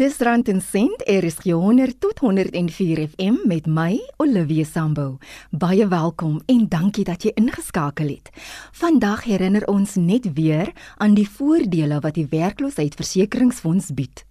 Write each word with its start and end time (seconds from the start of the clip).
Dis 0.00 0.16
rand 0.24 0.48
en 0.48 0.62
sent, 0.64 1.02
is 1.04 1.34
100 1.44 2.00
tot 2.00 2.18
104 2.18 3.08
FM 3.08 3.34
met 3.44 3.66
my 3.66 3.98
Olivia 4.16 4.64
Sambo. 4.64 5.18
Baie 5.50 5.84
welkom 5.88 6.38
en 6.46 6.62
dankie 6.72 7.04
dat 7.04 7.26
jy 7.26 7.34
ingeskakel 7.36 8.08
het. 8.08 8.30
Vandag 8.72 9.26
herinner 9.28 9.66
ons 9.68 9.98
net 10.00 10.32
weer 10.32 10.70
aan 10.96 11.12
die 11.18 11.28
voordele 11.28 11.98
wat 12.00 12.16
die 12.16 12.24
werkloosheidsversekeringsfonds 12.30 13.90
bied. 13.92 14.22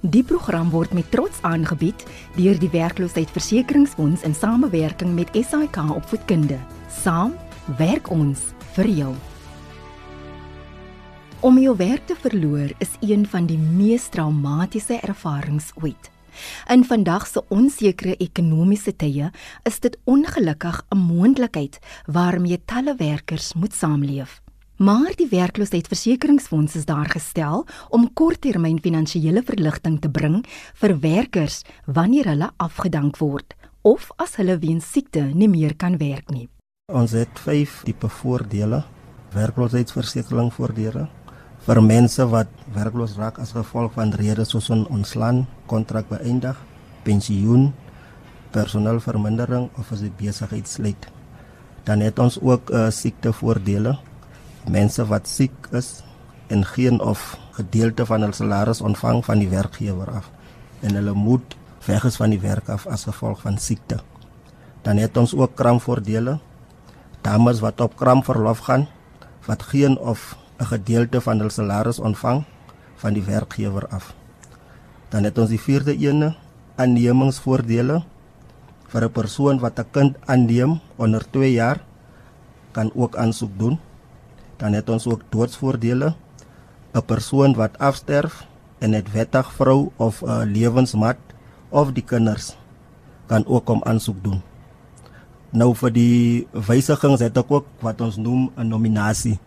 Die 0.00 0.24
program 0.26 0.72
word 0.72 0.96
met 0.98 1.06
trots 1.14 1.38
aangebied 1.46 2.02
deur 2.34 2.58
die 2.58 2.72
werkloosheidsversekeringsfonds 2.72 4.26
in 4.26 4.34
samewerking 4.34 5.14
met 5.14 5.30
SAIK 5.30 5.78
opvoedkunde. 5.94 6.58
Saam 6.90 7.38
werk 7.78 8.10
ons 8.10 8.50
vir 8.74 8.90
jou. 8.90 9.14
Om 11.44 11.58
jou 11.60 11.74
werk 11.76 12.06
te 12.08 12.14
verloor 12.16 12.70
is 12.80 12.94
een 13.04 13.26
van 13.28 13.44
die 13.44 13.58
mees 13.60 14.06
traumatiese 14.08 14.96
ervarings 15.04 15.66
ooit. 15.76 16.06
In 16.72 16.86
vandag 16.88 17.26
se 17.28 17.42
onsekere 17.52 18.14
ekonomiese 18.16 18.94
tye 18.96 19.28
is 19.68 19.76
dit 19.84 19.98
ongelukkig 20.08 20.78
'n 20.88 20.96
moontlikheid 20.96 21.78
waarmee 22.06 22.64
talle 22.64 22.94
werkers 22.96 23.52
moet 23.52 23.74
saamleef. 23.74 24.40
Maar 24.76 25.12
die 25.16 25.28
werkloosheidsversekeringsfonds 25.28 26.74
is 26.74 26.84
daar 26.84 27.10
gestel 27.10 27.66
om 27.88 28.12
korttermyn 28.12 28.80
finansiële 28.80 29.42
verligting 29.42 30.00
te 30.00 30.10
bring 30.10 30.46
vir 30.74 30.98
werkers 31.00 31.62
wanneer 31.84 32.24
hulle 32.24 32.50
afgedank 32.56 33.16
word 33.16 33.54
of 33.82 34.10
as 34.16 34.36
hulle 34.36 34.58
weens 34.58 34.92
siekte 34.92 35.20
nie 35.20 35.48
meer 35.48 35.76
kan 35.76 35.96
werk 35.96 36.30
nie. 36.30 36.48
Ons 36.92 37.10
het 37.10 37.38
5 37.38 37.82
tipe 37.84 38.08
voordele. 38.08 38.84
Werkloosheidsversekering 39.34 40.52
voordele, 40.52 41.08
vir 41.64 41.80
mense 41.80 42.24
wat 42.28 42.50
werkloos 42.74 43.16
raak 43.16 43.38
as 43.40 43.54
gevolg 43.56 43.94
van 43.96 44.12
redes 44.12 44.52
soos 44.52 44.68
ontslaan, 44.68 45.46
kontrak 45.66 46.10
beëindig, 46.10 46.58
pensioen, 47.06 47.70
personeelvermindering 48.52 49.70
of 49.80 49.92
as 49.92 50.04
die 50.04 50.12
besigheid 50.18 50.68
sluit. 50.68 51.08
Dan 51.88 52.04
het 52.04 52.20
ons 52.20 52.36
ook 52.40 52.68
uh, 52.70 52.90
siektevoordele. 52.92 53.96
Mense 54.68 55.04
wat 55.08 55.28
siek 55.28 55.56
is 55.72 56.02
en 56.52 56.64
geen 56.68 57.00
of 57.00 57.34
gedeelte 57.56 58.04
van 58.08 58.24
hul 58.24 58.36
salaris 58.36 58.84
ontvang 58.84 59.24
van 59.24 59.40
die 59.40 59.48
werkgewer 59.48 60.10
af 60.20 60.30
en 60.84 60.96
hulle 60.98 61.14
moet 61.16 61.56
weg 61.86 62.04
is 62.04 62.16
van 62.20 62.32
die 62.32 62.40
werk 62.40 62.68
af 62.68 62.84
as 62.86 63.06
gevolg 63.08 63.40
van 63.40 63.56
siekte. 63.58 64.02
Dan 64.84 65.00
het 65.00 65.16
ons 65.16 65.32
ook 65.32 65.56
kraamvoordele. 65.56 66.38
Dames 67.24 67.60
wat 67.64 67.80
op 67.80 67.96
kraamverlof 67.96 68.66
gaan 68.68 68.88
wat 69.48 69.62
geen 69.72 69.96
of 69.98 70.34
'n 70.58 70.64
gedeelte 70.64 71.20
van 71.20 71.38
hul 71.42 71.50
salaris 71.50 71.98
ontvang 71.98 72.44
van 72.96 73.12
die 73.12 73.22
werkgewer 73.22 73.86
af. 73.90 74.14
Dan 75.10 75.24
het 75.24 75.38
ons 75.38 75.50
die 75.50 75.60
vierde 75.60 75.96
ene, 75.98 76.34
aannemingsvoordele 76.76 78.02
vir 78.88 79.02
'n 79.04 79.12
persoon 79.12 79.58
wat 79.58 79.78
'n 79.78 79.90
kind 79.90 80.16
aanneem 80.26 80.80
onder 80.96 81.22
2 81.30 81.52
jaar 81.52 81.82
kan 82.72 82.90
ook 82.94 83.16
aansoek 83.16 83.58
doen. 83.58 83.78
Dan 84.56 84.72
het 84.72 84.88
ons 84.88 85.06
ook 85.06 85.22
doodsvoordele. 85.30 86.14
'n 86.94 87.02
Persoon 87.06 87.54
wat 87.54 87.78
afsterf 87.78 88.46
en 88.78 88.92
het 88.92 89.12
wettig 89.12 89.52
vrou 89.52 89.90
of 89.96 90.22
'n 90.22 90.52
lewensmaat 90.52 91.18
of 91.68 91.92
die 91.92 92.04
kinders 92.04 92.56
kan 93.26 93.46
ook 93.46 93.68
om 93.68 93.82
aansoek 93.82 94.24
doen. 94.24 94.42
Nou 95.50 95.74
vir 95.74 95.92
die 95.92 96.46
wysigings 96.50 97.20
het 97.20 97.36
ek 97.36 97.50
ook 97.50 97.66
wat 97.80 98.00
ons 98.00 98.16
noem 98.16 98.50
'n 98.56 98.68
nominasie 98.68 99.38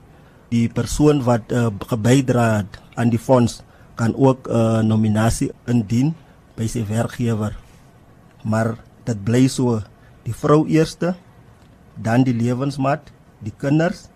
die 0.49 0.67
persoon 0.69 1.23
wat 1.27 1.51
uh, 1.51 1.67
gebydra 1.89 2.47
het 2.61 2.79
aan 2.95 3.11
die 3.13 3.19
fonds 3.19 3.61
kan 3.95 4.13
ook 4.15 4.47
'n 4.47 4.53
uh, 4.53 4.81
nominasie 4.81 5.51
indien 5.65 6.15
by 6.55 6.67
sy 6.67 6.85
werkgewer. 6.85 7.57
Maar 8.43 8.77
dit 9.03 9.23
bly 9.23 9.47
so 9.47 9.81
die 10.23 10.33
vrou 10.33 10.67
eerste, 10.67 11.15
dan 11.95 12.23
die 12.23 12.33
lewensmaat, 12.33 13.11
die 13.39 13.53
kinders, 13.57 14.07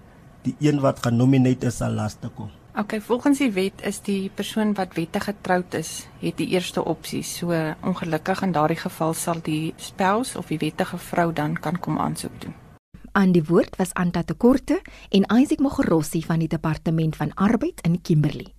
die 0.44 0.56
een 0.60 0.80
wat 0.82 1.00
genomineer 1.06 1.64
is 1.64 1.78
sal 1.78 1.92
laaste 1.92 2.30
kom. 2.36 2.50
OK, 2.78 3.02
volgens 3.04 3.38
die 3.38 3.52
wet 3.52 3.82
is 3.84 4.00
die 4.00 4.30
persoon 4.32 4.74
wat 4.74 4.96
wettig 4.96 5.26
getroud 5.28 5.74
is, 5.74 6.08
het 6.22 6.38
die 6.40 6.48
eerste 6.56 6.84
opsie. 6.84 7.24
So 7.24 7.52
ongelukkig 7.84 8.42
in 8.48 8.56
daardie 8.56 8.80
geval 8.80 9.14
sal 9.14 9.44
die 9.44 9.74
spouse 9.78 10.38
of 10.40 10.48
die 10.48 10.62
wettige 10.62 10.98
vrou 10.98 11.34
dan 11.34 11.60
kan 11.60 11.80
kom 11.80 12.00
aansoek 12.00 12.42
doen. 12.42 12.61
Aan 13.12 13.34
die 13.36 13.44
woord 13.44 13.76
was 13.76 13.92
Anta 14.00 14.22
Tekorte 14.24 14.78
en 15.12 15.26
Isaac 15.36 15.60
Mogorossi 15.60 16.22
van 16.24 16.40
die 16.40 16.48
Departement 16.48 17.16
van 17.16 17.34
Arbeid 17.36 17.82
in 17.84 18.02
Kimberley. 18.02 18.54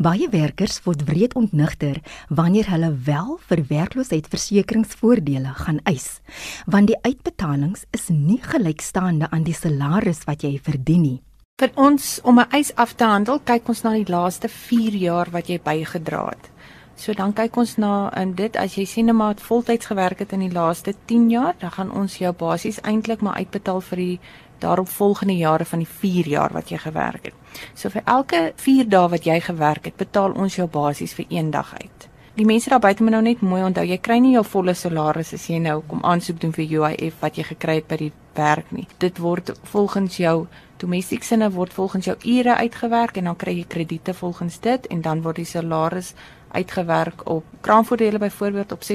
Baie 0.00 0.28
werkers 0.32 0.78
word 0.86 1.04
wreed 1.04 1.34
ontnigter 1.36 2.00
wanneer 2.32 2.70
hulle 2.72 2.88
wel 3.04 3.36
vir 3.50 3.60
werkloosheidsversekeringsvoordele 3.68 5.52
gaan 5.60 5.82
eis, 5.84 6.22
want 6.64 6.88
die 6.88 6.96
uitbetalings 7.04 7.84
is 7.92 8.08
nie 8.08 8.40
gelykstaande 8.40 9.28
aan 9.30 9.44
die 9.44 9.54
salaris 9.54 10.24
wat 10.24 10.42
jy 10.42 10.56
verdien 10.56 11.04
nie. 11.04 11.20
Vir 11.60 11.70
ons 11.76 12.20
om 12.24 12.40
'n 12.40 12.48
eis 12.50 12.72
af 12.74 12.96
te 12.96 13.04
handel, 13.04 13.38
kyk 13.44 13.68
ons 13.68 13.82
na 13.84 13.92
die 13.92 14.08
laaste 14.08 14.48
4 14.48 14.96
jaar 14.96 15.30
wat 15.30 15.48
jy 15.48 15.60
bygedra 15.60 16.26
het. 16.32 16.51
So 16.96 17.12
dan 17.12 17.32
kyk 17.32 17.56
ons 17.56 17.76
na 17.76 18.10
in 18.20 18.34
dit 18.34 18.56
as 18.56 18.76
jy 18.76 18.84
sien 18.84 19.08
'n 19.08 19.16
maat 19.16 19.40
voltyds 19.40 19.86
gewerk 19.86 20.18
het 20.18 20.32
in 20.32 20.40
die 20.40 20.52
laaste 20.52 20.94
10 21.06 21.30
jaar, 21.30 21.54
dan 21.58 21.70
gaan 21.70 21.90
ons 21.90 22.18
jou 22.18 22.32
basies 22.32 22.80
eintlik 22.80 23.20
maar 23.20 23.34
uitbetaal 23.34 23.80
vir 23.80 23.96
die 23.96 24.20
daaropvolgende 24.58 25.36
jare 25.36 25.64
van 25.64 25.78
die 25.78 25.88
4 25.88 26.28
jaar 26.28 26.52
wat 26.52 26.68
jy 26.68 26.78
gewerk 26.78 27.24
het. 27.24 27.34
So 27.74 27.88
vir 27.88 28.02
elke 28.04 28.52
4 28.56 28.88
dae 28.88 29.08
wat 29.08 29.24
jy 29.24 29.40
gewerk 29.40 29.84
het, 29.84 29.96
betaal 29.96 30.32
ons 30.32 30.56
jou 30.56 30.68
basies 30.68 31.14
vir 31.14 31.26
een 31.28 31.50
dag 31.50 31.74
uit. 31.74 32.08
Die 32.34 32.46
mense 32.48 32.70
daar 32.70 32.80
buite 32.80 33.02
moet 33.02 33.12
nou 33.12 33.22
net 33.22 33.40
mooi 33.40 33.62
onthou, 33.62 33.84
jy 33.84 33.98
kry 33.98 34.16
nie 34.18 34.32
jou 34.32 34.44
volle 34.44 34.72
salaris 34.74 35.34
as 35.36 35.50
jy 35.50 35.58
nou 35.60 35.82
kom 35.88 36.00
aansoek 36.02 36.40
doen 36.40 36.52
vir 36.56 36.64
UIF 36.64 37.18
wat 37.20 37.36
jy 37.36 37.44
gekry 37.44 37.74
het 37.74 37.88
by 37.88 37.96
die 37.96 38.12
werk 38.34 38.70
nie. 38.72 38.86
Dit 38.98 39.18
word 39.20 39.52
volgens 39.68 40.16
jou 40.16 40.46
domestiek 40.80 41.22
sinne 41.28 41.50
word 41.52 41.72
volgens 41.76 42.08
jou 42.08 42.16
ure 42.24 42.54
uitgewerk 42.56 43.20
en 43.20 43.28
dan 43.28 43.36
kry 43.36 43.58
jy 43.58 43.66
krediete 43.68 44.14
volgens 44.14 44.56
dit 44.64 44.86
en 44.86 45.02
dan 45.04 45.20
word 45.22 45.42
die 45.42 45.44
salaris 45.44 46.14
uitgewerk 46.52 47.28
op 47.28 47.44
kraamvoordele 47.60 48.18
byvoorbeeld 48.18 48.72
op 48.72 48.82
66% 48.82 48.86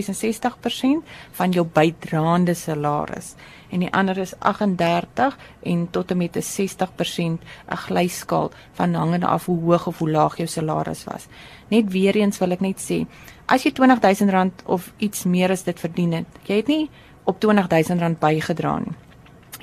van 1.31 1.51
jou 1.51 1.67
bydraende 1.73 2.53
salaris 2.53 3.35
en 3.69 3.79
die 3.79 3.93
ander 3.93 4.17
is 4.17 4.33
38 4.39 5.37
en 5.63 5.87
tot 5.91 6.11
en 6.11 6.17
met 6.17 6.35
'n 6.35 6.41
60% 6.41 7.41
'n 7.69 7.75
glyskaal 7.75 8.51
van 8.71 8.93
hangende 8.93 9.27
af 9.27 9.45
hoe 9.45 9.63
hoog 9.63 9.87
of 9.87 9.97
hoe 9.97 10.09
laag 10.09 10.37
jou 10.37 10.47
salaris 10.47 11.03
was. 11.03 11.25
Net 11.67 11.91
weer 11.91 12.15
eens 12.15 12.37
wil 12.37 12.51
ek 12.51 12.59
net 12.59 12.91
sê, 12.91 13.05
as 13.45 13.63
jy 13.63 13.71
R20000 13.71 14.65
of 14.65 14.93
iets 14.97 15.23
meer 15.23 15.49
as 15.51 15.63
dit 15.63 15.79
verdien 15.79 16.11
het, 16.11 16.25
jy 16.43 16.55
het 16.55 16.67
nie 16.67 16.89
op 17.23 17.45
R20000 17.45 18.19
bygedra 18.19 18.79
nie. 18.79 18.93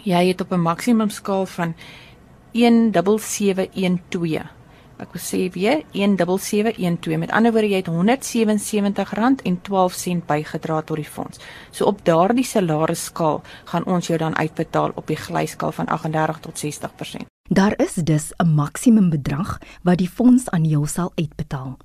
Jy 0.03 0.28
het 0.28 0.41
op 0.41 0.53
'n 0.53 0.61
maksimum 0.61 1.11
skaal 1.11 1.47
van 1.47 1.75
17712 2.53 4.47
Ek 5.03 5.10
wil 5.10 5.22
sê 5.22 5.49
weer 5.50 5.82
17712. 5.91 7.19
Met 7.19 7.32
ander 7.34 7.50
woorde 7.53 7.69
jy 7.69 7.77
het 7.82 7.91
R177.12 7.91 10.22
bygedra 10.27 10.82
tot 10.87 10.97
die 11.00 11.09
fonds. 11.09 11.38
So 11.75 11.84
op 11.91 12.05
daardie 12.06 12.47
salarisskaal 12.47 13.43
gaan 13.72 13.88
ons 13.91 14.06
jou 14.06 14.19
dan 14.19 14.37
uitbetaal 14.38 14.91
op 14.94 15.06
die 15.10 15.19
glyskaal 15.19 15.72
van 15.75 15.87
38 15.87 16.41
tot 16.47 16.55
60%. 16.62 17.27
Daar 17.50 17.75
is 17.77 17.94
dus 17.94 18.32
'n 18.38 18.55
maksimum 18.55 19.10
bedrag 19.10 19.59
wat 19.82 19.99
die 19.99 20.09
fonds 20.09 20.50
aan 20.50 20.65
jou 20.65 20.87
sal 20.87 21.12
uitbetaal. 21.15 21.76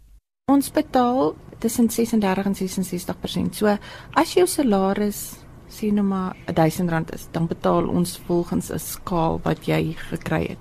Ons 0.45 0.71
betaal 0.71 1.35
tussen 1.57 1.89
36 1.89 2.45
en 2.45 2.55
66%. 2.55 3.55
So 3.55 3.77
as 4.13 4.33
jou 4.33 4.47
salaris 4.47 5.33
sien 5.67 5.93
nou 5.93 6.05
maar 6.05 6.35
R1000 6.45 7.09
is, 7.13 7.27
dan 7.31 7.47
betaal 7.47 7.87
ons 7.87 8.21
volgens 8.25 8.71
'n 8.71 8.79
skaal 8.79 9.39
wat 9.43 9.65
jy 9.65 9.95
gekry 10.09 10.47
het. 10.47 10.57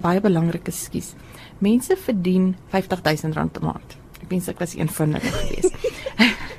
Baie 0.00 0.20
belangrik 0.20 0.68
is 0.68 0.84
skies 0.84 1.14
mense 1.58 1.96
verdien 1.96 2.56
R50000 2.70 3.60
'n 3.60 3.64
maand. 3.64 3.96
Ek 4.22 4.30
wens 4.30 4.48
ek 4.48 4.58
was 4.58 4.74
eenvoudig 4.74 5.22
geweest. 5.22 5.74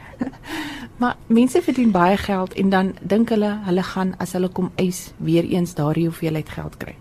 maar 1.01 1.15
mense 1.27 1.61
verdien 1.61 1.91
baie 1.91 2.17
geld 2.17 2.53
en 2.53 2.69
dan 2.69 2.93
dink 3.01 3.29
hulle 3.29 3.59
hulle 3.65 3.83
gaan 3.83 4.15
as 4.17 4.33
hulle 4.33 4.49
kom 4.49 4.71
eis 4.75 5.13
weer 5.17 5.43
eens 5.43 5.73
daardie 5.73 6.07
hoeveelheid 6.07 6.49
geld 6.49 6.77
kry. 6.77 6.95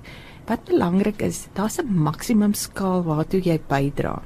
Wat 0.46 0.64
belangrik 0.64 1.22
is, 1.22 1.46
daar's 1.52 1.78
'n 1.78 2.02
maksimum 2.02 2.54
skaal 2.54 3.02
waartoe 3.02 3.40
jy 3.40 3.60
bydra. 3.68 4.22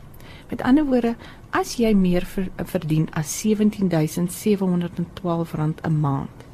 Met 0.51 0.63
ander 0.63 0.85
woorde, 0.85 1.17
as 1.51 1.77
jy 1.77 1.95
meer 1.95 2.27
ver, 2.27 2.49
verdien 2.57 3.09
as 3.13 3.45
R17712 3.45 5.75
'n 5.83 6.01
maand, 6.01 6.45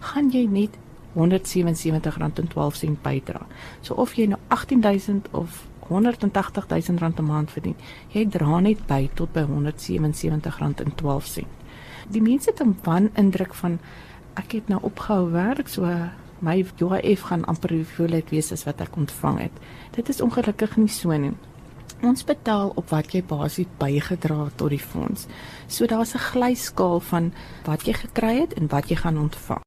gaan 0.00 0.30
jy 0.30 0.46
net 0.46 0.70
R177.12 1.14 2.96
bydra. 3.02 3.46
So 3.80 3.94
of 3.94 4.14
jy 4.14 4.26
nou 4.26 4.38
18000 4.48 5.28
of 5.32 5.66
180 5.88 6.66
000 6.68 6.98
rand 6.98 7.18
'n 7.18 7.24
maand 7.24 7.50
verdien. 7.50 7.76
Jy 8.08 8.28
dra 8.28 8.60
net 8.60 8.86
by 8.86 9.10
tot 9.14 9.32
by 9.32 9.42
177 9.42 10.58
rand 10.58 10.80
en 10.80 10.94
12 10.94 11.26
sent. 11.26 11.46
Die 12.08 12.22
mense 12.22 12.50
het 12.50 12.60
'n 12.60 12.78
wan 12.82 13.10
indruk 13.14 13.54
van 13.54 13.78
ek 14.34 14.52
het 14.52 14.68
nou 14.68 14.80
opgehou 14.82 15.30
werk, 15.30 15.68
so 15.68 15.82
my 16.38 16.64
UIF 16.80 17.20
gaan 17.20 17.44
amper 17.44 17.70
hoeveel 17.70 18.06
dit 18.06 18.30
wees 18.30 18.52
as 18.52 18.64
wat 18.64 18.80
ek 18.80 18.96
ontvang 18.96 19.38
het. 19.38 19.52
Dit 19.90 20.08
is 20.08 20.20
ongelukkig 20.20 20.76
nie 20.76 20.88
so 20.88 21.16
nie. 21.16 21.32
Ons 22.02 22.24
betaal 22.24 22.72
op 22.74 22.90
wat 22.92 23.12
jy 23.12 23.22
basies 23.24 23.70
bygedra 23.78 24.44
het 24.44 24.56
tot 24.56 24.70
die 24.70 24.82
fonds. 24.82 25.26
So 25.66 25.86
daar's 25.86 26.14
'n 26.14 26.18
glyskaal 26.18 27.00
van 27.00 27.32
wat 27.64 27.86
jy 27.86 27.92
gekry 27.92 28.40
het 28.40 28.52
en 28.54 28.68
wat 28.68 28.88
jy 28.88 28.96
gaan 28.96 29.18
ontvang. 29.18 29.64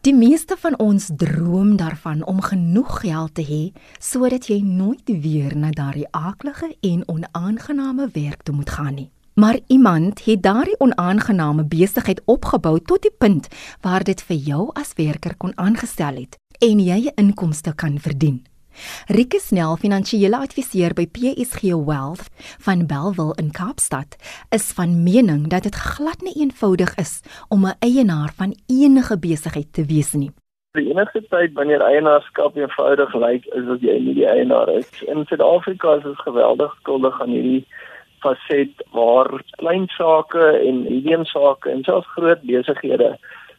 Die 0.00 0.14
meeste 0.14 0.56
van 0.58 0.78
ons 0.78 1.10
droom 1.16 1.76
daarvan 1.76 2.24
om 2.24 2.40
genoeg 2.40 3.00
geld 3.00 3.34
te 3.34 3.42
hê 3.42 3.72
sodat 3.98 4.46
jy 4.46 4.60
nooit 4.60 5.20
weer 5.20 5.56
na 5.56 5.70
daardie 5.70 6.06
aaklige 6.10 6.76
en 6.80 7.08
onaangename 7.08 8.08
werk 8.12 8.42
toe 8.42 8.54
moet 8.54 8.70
gaan 8.70 8.94
nie. 8.94 9.10
Maar 9.40 9.58
iemand 9.66 10.24
het 10.24 10.42
daardie 10.42 10.78
onaangename 10.78 11.64
besigheid 11.68 12.22
opgebou 12.24 12.80
tot 12.80 13.02
die 13.02 13.12
punt 13.18 13.48
waar 13.80 14.04
dit 14.04 14.22
vir 14.28 14.36
jou 14.36 14.62
as 14.72 14.94
werker 14.96 15.36
kon 15.36 15.52
aangestel 15.60 16.16
het 16.22 16.38
en 16.58 16.78
jy 16.80 16.98
'n 17.04 17.12
inkomste 17.14 17.74
kan 17.74 17.98
verdien. 17.98 18.46
Rikke 19.06 19.40
Snell, 19.40 19.76
finansiële 19.76 20.36
adviseur 20.36 20.94
by 20.94 21.06
PSG 21.06 21.62
Wealth 21.62 22.24
van 22.64 22.86
Belwel 22.86 23.34
in 23.34 23.50
Kaapstad, 23.50 24.16
is 24.50 24.72
van 24.72 25.02
mening 25.02 25.48
dat 25.48 25.62
dit 25.62 25.74
glad 25.74 26.20
nie 26.20 26.36
eenvoudig 26.40 26.94
is 26.94 27.20
om 27.48 27.66
'n 27.66 27.76
eienaar 27.78 28.32
van 28.36 28.56
enige 28.66 29.18
besigheid 29.18 29.72
te 29.72 29.84
wees 29.84 30.12
nie. 30.12 30.30
Die 30.72 30.90
enigste 30.90 31.22
tyd 31.28 31.52
wanneer 31.52 31.80
eienaarskap 31.80 32.56
eenvoudig 32.56 33.14
lyk, 33.14 33.44
is 33.44 33.68
as 33.68 33.80
jy 33.80 33.98
nie 33.98 34.14
die 34.14 34.28
eienaar 34.28 34.68
is. 34.68 35.02
In 35.02 35.24
Suid-Afrika 35.24 35.94
is 35.94 36.02
dit 36.02 36.18
geweldig 36.18 36.74
skuldig 36.80 37.20
aan 37.20 37.28
hierdie 37.30 37.66
faset 38.24 38.84
waar 38.92 39.42
klein 39.60 39.88
sake 39.88 40.44
en 40.68 40.82
medium 40.82 41.24
sake 41.24 41.70
en 41.70 41.84
selfs 41.84 42.14
groot 42.16 42.42
besighede 42.42 43.16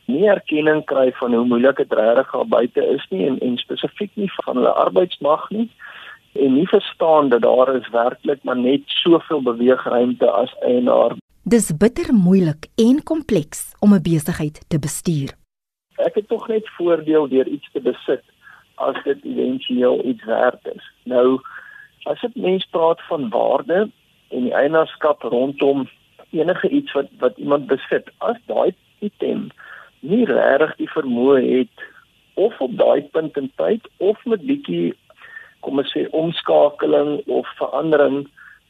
nie 0.07 0.27
erkenning 0.31 0.83
kry 0.87 1.11
van 1.19 1.33
hoe 1.35 1.45
moeilik 1.45 1.79
dit 1.81 1.93
regtig 1.99 2.31
daar 2.31 2.47
buite 2.47 2.83
is 2.95 3.05
nie 3.11 3.25
en 3.27 3.39
en 3.43 3.57
spesifiek 3.57 4.11
nie 4.15 4.29
van 4.35 4.59
hulle 4.59 4.73
arbeidsmag 4.83 5.49
nie 5.55 5.67
en 6.37 6.53
nie 6.53 6.67
verstaan 6.67 7.29
dat 7.29 7.41
daar 7.41 7.75
is 7.75 7.89
werklik 7.91 8.43
maar 8.43 8.59
net 8.59 8.83
soveel 8.85 9.41
beweegruimte 9.41 10.29
as 10.31 10.53
eienaar. 10.61 11.17
Dis 11.43 11.71
bitter 11.77 12.13
moeilik 12.13 12.67
en 12.75 13.03
kompleks 13.03 13.73
om 13.79 13.93
'n 13.93 14.01
besigheid 14.01 14.63
te 14.67 14.79
bestuur. 14.79 15.29
Ek 15.97 16.15
het 16.15 16.27
tog 16.27 16.47
net 16.47 16.67
voordeel 16.77 17.27
deur 17.27 17.47
iets 17.47 17.69
te 17.71 17.81
besit 17.81 18.23
as 18.75 19.03
dit 19.03 19.23
éventueel 19.23 20.05
iets 20.05 20.23
werd 20.25 20.67
is. 20.75 20.85
Nou 21.03 21.39
as 22.03 22.21
dit 22.21 22.35
mens 22.35 22.65
praat 22.71 23.01
van 23.07 23.29
waarde, 23.29 23.89
en 24.29 24.47
die 24.49 24.55
eienaarskap 24.55 25.23
rondom 25.23 25.87
enige 26.35 26.69
iets 26.69 26.93
wat 26.97 27.11
wat 27.23 27.37
iemand 27.37 27.67
besit 27.71 28.09
as 28.29 28.39
daai 28.51 28.73
item 28.99 29.47
nie 29.99 30.25
regtig 30.29 30.75
die 30.81 30.89
vermoë 30.93 31.41
het 31.43 31.85
of 32.47 32.59
op 32.61 32.77
daai 32.77 33.01
punt 33.15 33.37
in 33.41 33.51
tyd 33.61 33.87
of 33.97 34.25
met 34.25 34.45
bietjie 34.49 34.93
kom 35.65 35.79
ons 35.81 35.93
sê 35.95 36.05
omskakeling 36.21 37.21
of 37.39 37.49
verandering 37.59 38.25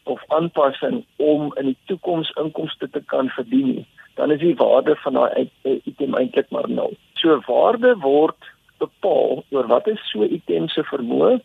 of 0.08 0.24
aanpassing 0.38 1.04
om 1.18 1.52
in 1.60 1.74
die 1.74 1.80
toekoms 1.92 2.32
inkomste 2.44 2.88
te 2.94 3.04
kan 3.14 3.34
verdien 3.36 3.74
nie 3.76 3.88
dan 4.18 4.32
is 4.32 4.40
die 4.40 4.56
waarde 4.56 4.96
van 4.96 5.14
daai 5.14 5.50
item 5.64 6.16
eintlik 6.18 6.50
maar 6.50 6.70
nul. 6.70 6.96
So 7.22 7.38
waarde 7.46 7.94
word 8.02 8.50
bepaal 8.82 9.44
oor 9.50 9.68
wat 9.70 9.88
is 9.88 10.02
so 10.10 10.26
item 10.26 10.68
se 10.74 10.84
vermoë 10.90 11.38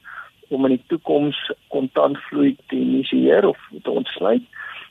om 0.52 0.66
in 0.69 0.76
die 0.76 0.84
toekoms 0.93 1.38
kontantvloei 1.75 2.56
te 2.66 2.76
initieer 2.76 3.46
of 3.49 3.58
te 3.82 3.90
ontsluit 3.90 4.43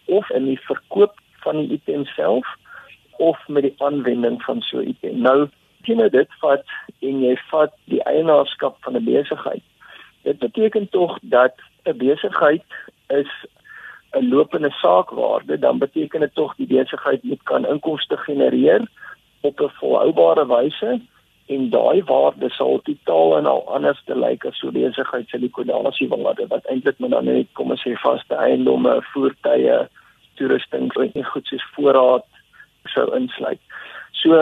of 0.06 0.30
in 0.30 0.46
die 0.50 0.60
verkoop 0.68 1.18
van 1.46 1.62
die 1.62 1.78
item 1.78 2.06
self 2.06 2.48
of 3.22 3.48
met 3.48 3.68
die 3.68 3.76
aanwending 3.78 4.42
van 4.44 4.62
so 4.62 4.80
'n 4.80 4.88
item. 4.94 5.22
Nou, 5.22 5.50
jy 5.84 5.96
nou 5.96 6.10
dit 6.10 6.30
vat 6.42 6.66
en 7.00 7.22
jy 7.24 7.36
vat 7.50 7.74
die 7.86 8.04
eienaarskap 8.04 8.78
van 8.84 8.96
'n 8.96 9.06
besigheid. 9.06 9.64
Dit 10.24 10.40
beteken 10.40 10.90
tog 10.90 11.18
dat 11.22 11.56
'n 11.86 11.98
besigheid 11.98 12.66
is 13.08 13.32
'n 14.14 14.30
lopende 14.30 14.70
saakwaarde, 14.70 15.60
dan 15.60 15.78
beteken 15.78 16.20
dit 16.20 16.34
tog 16.34 16.56
die 16.56 16.68
besigheid 16.68 17.24
moet 17.24 17.44
kan 17.44 17.66
inkomste 17.66 18.18
genereer 18.18 18.88
op 19.42 19.60
'n 19.60 19.72
volhoubare 19.80 20.46
wyse 20.48 21.02
en 21.52 21.70
daai 21.74 22.04
waarde 22.08 22.50
sal 22.56 22.80
totaal 22.88 23.38
en 23.38 23.48
al 23.52 23.64
anders 23.76 24.02
te 24.08 24.16
lyk 24.16 24.46
as 24.50 24.60
so 24.62 24.72
besigheid 24.76 25.30
se 25.30 25.40
liquidasie 25.42 26.08
waarde 26.12 26.48
wat 26.54 26.68
eintlik 26.74 27.00
maar 27.00 27.14
dan 27.16 27.30
net 27.30 27.50
kom 27.60 27.74
ons 27.76 27.84
sê 27.86 27.96
vaste 28.04 28.36
eiendomme, 28.36 28.94
voertuie, 29.14 29.80
toerusting, 30.40 30.92
en 31.06 31.26
goed 31.32 31.48
soos 31.52 31.66
voorraad 31.76 32.28
sou 32.94 33.08
insluit. 33.18 33.60
So 34.22 34.38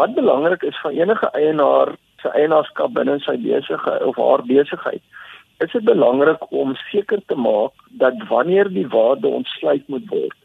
wat 0.00 0.14
belangrik 0.14 0.66
is 0.68 0.76
vir 0.82 1.00
enige 1.00 1.30
eienaar 1.32 1.94
se 2.22 2.32
eienaarskap 2.34 2.92
binne 2.98 3.18
sy 3.24 3.36
besigheid 3.44 4.04
of 4.04 4.20
haar 4.20 4.44
besigheid 4.50 5.02
is 5.64 5.72
dit 5.72 5.84
belangrik 5.84 6.44
om 6.54 6.74
seker 6.90 7.22
te 7.26 7.34
maak 7.34 7.88
dat 8.02 8.20
wanneer 8.28 8.68
die 8.74 8.86
waarde 8.94 9.30
ontsluit 9.40 9.88
moet 9.88 10.06
word 10.10 10.36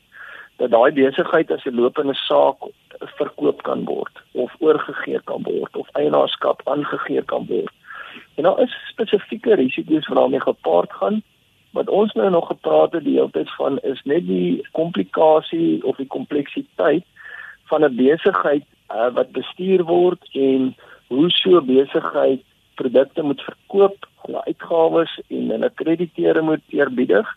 dat 0.57 0.71
daai 0.71 0.91
besigheid 0.91 1.51
as 1.51 1.65
'n 1.65 1.75
lopende 1.75 2.13
saak 2.13 2.57
verkoop 2.99 3.63
kan 3.63 3.85
word 3.85 4.15
of 4.31 4.51
oorgegee 4.59 5.19
kan 5.23 5.43
word 5.43 5.75
of 5.75 5.87
eienaarskap 5.93 6.61
aangegee 6.63 7.21
kan 7.21 7.45
word. 7.45 7.73
En 8.35 8.43
daar 8.43 8.59
is 8.59 8.75
spesifieke 8.89 9.55
risiko's 9.55 10.07
wat 10.07 10.17
daarmee 10.17 10.41
gepaard 10.41 10.93
gaan. 10.93 11.21
Wat 11.71 11.89
ons 11.89 12.13
nou 12.13 12.29
nog 12.29 12.47
gepraat 12.47 12.91
het 12.91 13.03
die 13.03 13.17
hele 13.17 13.31
tyd 13.31 13.49
van 13.55 13.79
is 13.79 14.01
net 14.03 14.27
die 14.27 14.67
komplikasie 14.71 15.83
of 15.83 15.95
die 15.95 16.07
kompleksiteit 16.07 17.03
van 17.63 17.83
'n 17.83 17.95
besigheid 17.95 18.65
uh, 18.91 19.09
wat 19.13 19.31
bestuur 19.31 19.83
word 19.83 20.29
en 20.31 20.75
hoe 21.07 21.29
so 21.29 21.61
besigheid 21.61 22.41
produkte 22.75 23.21
moet 23.21 23.41
verkoop, 23.41 24.05
hulle 24.25 24.45
uitgawes 24.45 25.19
en 25.27 25.49
hulle 25.49 25.71
krediteure 25.75 26.41
moet 26.41 26.61
eerbiedig 26.69 27.27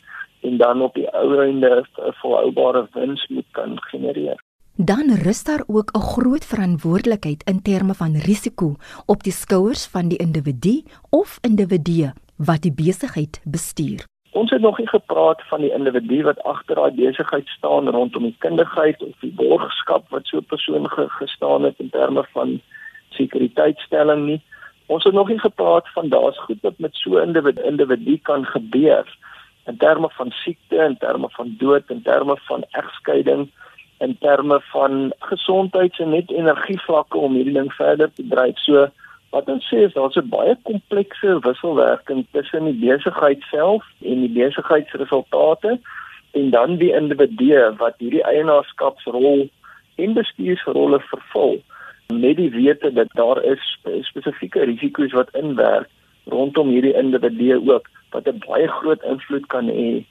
en 0.46 0.56
dan 0.56 0.82
op 0.82 0.94
die 0.94 1.08
ou 1.12 1.28
einde 1.46 1.72
'n 1.82 2.12
volhoubare 2.22 2.88
wins 2.92 3.26
moet 3.28 3.50
kan 3.50 3.78
genereer 3.90 4.40
dan 4.76 5.10
rus 5.24 5.44
daar 5.44 5.64
ook 5.66 5.90
'n 5.92 6.00
groot 6.00 6.44
verantwoordelikheid 6.44 7.42
in 7.42 7.62
terme 7.62 7.94
van 7.94 8.12
risiko 8.14 8.74
op 9.06 9.22
die 9.22 9.32
skouers 9.32 9.86
van 9.86 10.08
die 10.08 10.18
individu 10.18 10.82
of 11.10 11.38
individue 11.40 12.12
wat 12.36 12.62
die 12.62 12.72
besigheid 12.72 13.40
bestuur. 13.44 14.04
Ons 14.30 14.50
het 14.50 14.60
nog 14.60 14.78
nie 14.78 14.88
gepraat 14.88 15.42
van 15.48 15.60
die 15.60 15.72
individu 15.72 16.22
wat 16.22 16.42
agter 16.42 16.74
daai 16.74 16.90
besigheid 16.90 17.48
staan 17.48 17.88
rondom 17.88 18.22
die 18.22 18.36
kundigheid 18.38 19.02
of 19.02 19.14
die 19.20 19.32
borgskap 19.32 20.08
wat 20.08 20.26
so 20.26 20.36
'n 20.36 20.44
persoon 20.44 20.88
ge 20.88 21.08
gestaan 21.08 21.62
het 21.62 21.74
in 21.78 21.90
terme 21.90 22.24
van 22.32 22.60
sekuriteitstelling 23.08 24.26
nie. 24.26 24.42
Ons 24.86 25.04
het 25.04 25.12
nog 25.12 25.28
nie 25.28 25.38
gepraat 25.38 25.92
van 25.92 26.08
daar's 26.08 26.38
goed 26.38 26.60
wat 26.60 26.78
met 26.78 26.94
so 26.94 27.10
'n 27.10 27.26
individu, 27.26 27.62
individu 27.62 28.18
kan 28.22 28.44
gebeur 28.44 29.16
in 29.66 29.76
terme 29.76 30.08
van 30.10 30.30
siekte, 30.30 30.76
in 30.76 30.96
terme 30.96 31.28
van 31.30 31.54
dood, 31.58 31.90
in 31.90 32.02
terme 32.02 32.36
van 32.48 32.64
egskeiding 32.70 33.48
in 33.98 34.16
terme 34.18 34.60
van 34.60 35.12
gesondheids- 35.18 35.98
en 35.98 36.10
net 36.10 36.30
energievlakke 36.30 37.18
om 37.18 37.34
hierdie 37.34 37.52
ding 37.52 37.72
verder 37.72 38.12
te 38.12 38.24
dryf. 38.28 38.58
So 38.58 38.88
wat 39.30 39.48
ons 39.48 39.68
sê 39.72 39.84
is 39.86 39.92
daar's 39.92 40.16
'n 40.16 40.28
baie 40.28 40.56
komplekse 40.62 41.38
wisselwerking 41.40 42.26
tussen 42.30 42.64
die 42.64 42.80
besigheid 42.88 43.42
self 43.50 43.84
en 44.00 44.20
die 44.20 44.34
besigheidsresultate 44.38 45.78
en 46.30 46.50
dan 46.50 46.76
die 46.76 46.92
individu 46.92 47.74
wat 47.78 47.94
hierdie 47.98 48.24
eienaarskapsrol 48.24 49.48
en 49.96 50.12
bestuursrolle 50.12 51.00
vervul 51.00 51.62
met 52.12 52.36
die 52.36 52.50
wete 52.50 52.92
dat 52.92 53.08
daar 53.12 53.42
is 53.44 53.78
spesifieke 54.02 54.64
risiko's 54.64 55.12
wat 55.12 55.34
inwerk 55.34 55.88
rondom 56.24 56.68
hierdie 56.68 56.94
individu 56.94 57.60
ook 57.72 57.88
wat 58.16 58.28
'n 58.32 58.42
baie 58.46 58.68
groot 58.78 59.02
invloed 59.12 59.46
kan 59.54 59.68
hê 59.68 60.04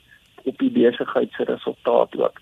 op 0.50 0.58
die 0.58 0.72
besigheidsresultaat 0.78 2.18
ook. 2.18 2.38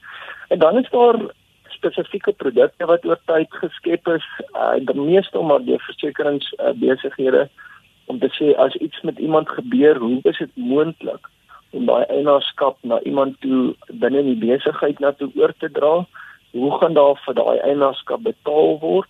En 0.48 0.60
dan 0.60 0.77
is 0.77 0.89
daar 0.89 1.20
spesifieke 1.67 2.32
produkte 2.32 2.86
wat 2.86 3.05
oor 3.05 3.20
tyd 3.25 3.50
geskep 3.50 4.08
is, 4.08 4.25
uh 4.63 4.75
die 4.79 5.01
meeste 5.01 5.39
maar 5.39 5.63
die 5.63 5.79
versekeringsbesighede 5.88 7.43
uh, 7.48 7.51
om 8.05 8.20
te 8.20 8.29
sê 8.39 8.55
as 8.65 8.75
iets 8.75 9.01
met 9.01 9.17
iemand 9.17 9.50
gebeur, 9.50 9.98
hoe 9.98 10.20
is 10.24 10.38
dit 10.38 10.55
moontlik 10.55 11.29
om 11.70 11.86
daai 11.86 12.03
eienaarskap 12.03 12.77
na 12.82 13.00
iemand 13.01 13.39
toe 13.41 13.75
binne 13.88 14.24
die 14.24 14.41
besigheid 14.48 15.00
na 15.00 15.12
toe 15.12 15.32
oor 15.36 15.53
te 15.58 15.72
dra 15.72 16.05
Hoe 16.53 16.77
gaan 16.77 16.93
daar 16.93 17.17
vir 17.25 17.34
daai 17.34 17.60
eienaarskap 17.65 18.22
betaal 18.22 18.75
word? 18.79 19.10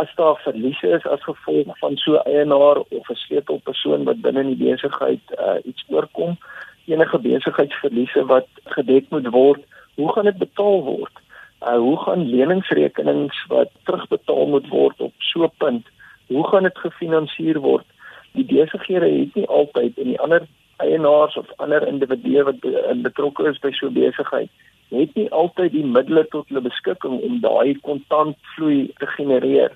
As 0.00 0.10
daar 0.14 0.36
verliese 0.44 0.88
is 0.96 1.06
as 1.06 1.22
gevolg 1.24 1.78
van 1.78 1.96
so 1.96 2.16
eienaar 2.16 2.78
of 2.98 3.08
'n 3.10 3.14
sleutelpersoon 3.24 4.04
wat 4.04 4.20
binne 4.20 4.40
in 4.40 4.52
die 4.54 4.64
besigheid 4.64 5.24
uh, 5.38 5.58
iets 5.64 5.84
oorkom, 5.88 6.36
enige 6.84 7.18
besigheidsverliese 7.18 8.24
wat 8.26 8.48
gedek 8.64 9.04
moet 9.08 9.28
word, 9.28 9.62
hoe 9.94 10.12
gaan 10.12 10.24
dit 10.24 10.38
betaal 10.38 10.82
word? 10.82 11.14
Uh, 11.62 11.78
hoe 11.86 11.96
gaan 12.04 12.28
leningsrekenings 12.34 13.46
wat 13.48 13.70
terugbetaal 13.84 14.46
moet 14.46 14.68
word 14.68 15.00
op 15.00 15.14
so 15.18 15.44
'n 15.44 15.52
punt, 15.58 15.86
hoe 16.26 16.46
gaan 16.48 16.62
dit 16.62 16.78
gefinansier 16.78 17.60
word? 17.60 17.86
Die 18.32 18.44
besighede 18.44 19.10
het 19.18 19.34
nie 19.34 19.48
altyd 19.48 19.98
en 19.98 20.08
die 20.12 20.20
ander 20.20 20.46
eienaars 20.76 21.36
of 21.36 21.52
ander 21.56 21.88
individue 21.88 22.44
wat 22.44 22.60
betrokke 23.02 23.48
is 23.48 23.58
by 23.58 23.72
so 23.72 23.90
besigheid 23.90 24.50
het 24.88 25.14
nie 25.14 25.30
altyd 25.30 25.72
die 25.72 25.86
middele 25.86 26.26
tot 26.30 26.48
hulle 26.48 26.62
beskikking 26.68 27.18
om 27.26 27.40
daai 27.42 27.78
kontantvloei 27.82 28.90
te 29.00 29.08
genereer 29.16 29.74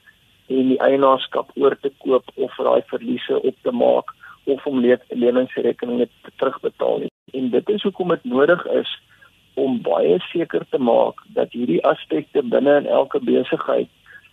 en 0.51 0.73
die 0.73 0.81
eienaarskap 0.83 1.53
oor 1.55 1.77
te 1.81 1.93
koop 2.05 2.27
of 2.35 2.57
daai 2.59 2.83
verliese 2.91 3.39
op 3.43 3.57
te 3.63 3.73
maak 3.83 4.11
of 4.51 4.67
om 4.67 4.81
leningsrekeninge 4.83 6.09
te 6.25 6.33
terugbetaal 6.43 7.05
nie. 7.05 7.13
En 7.39 7.51
dit 7.51 7.69
is 7.69 7.83
hoekom 7.87 8.09
dit 8.15 8.25
nodig 8.25 8.65
is 8.81 8.91
om 9.61 9.81
baie 9.87 10.19
seker 10.31 10.65
te 10.71 10.79
maak 10.79 11.21
dat 11.37 11.53
hierdie 11.55 11.83
aspekte 11.87 12.43
binne 12.43 12.77
in 12.83 12.87
elke 12.87 13.21
besigheid 13.23 13.91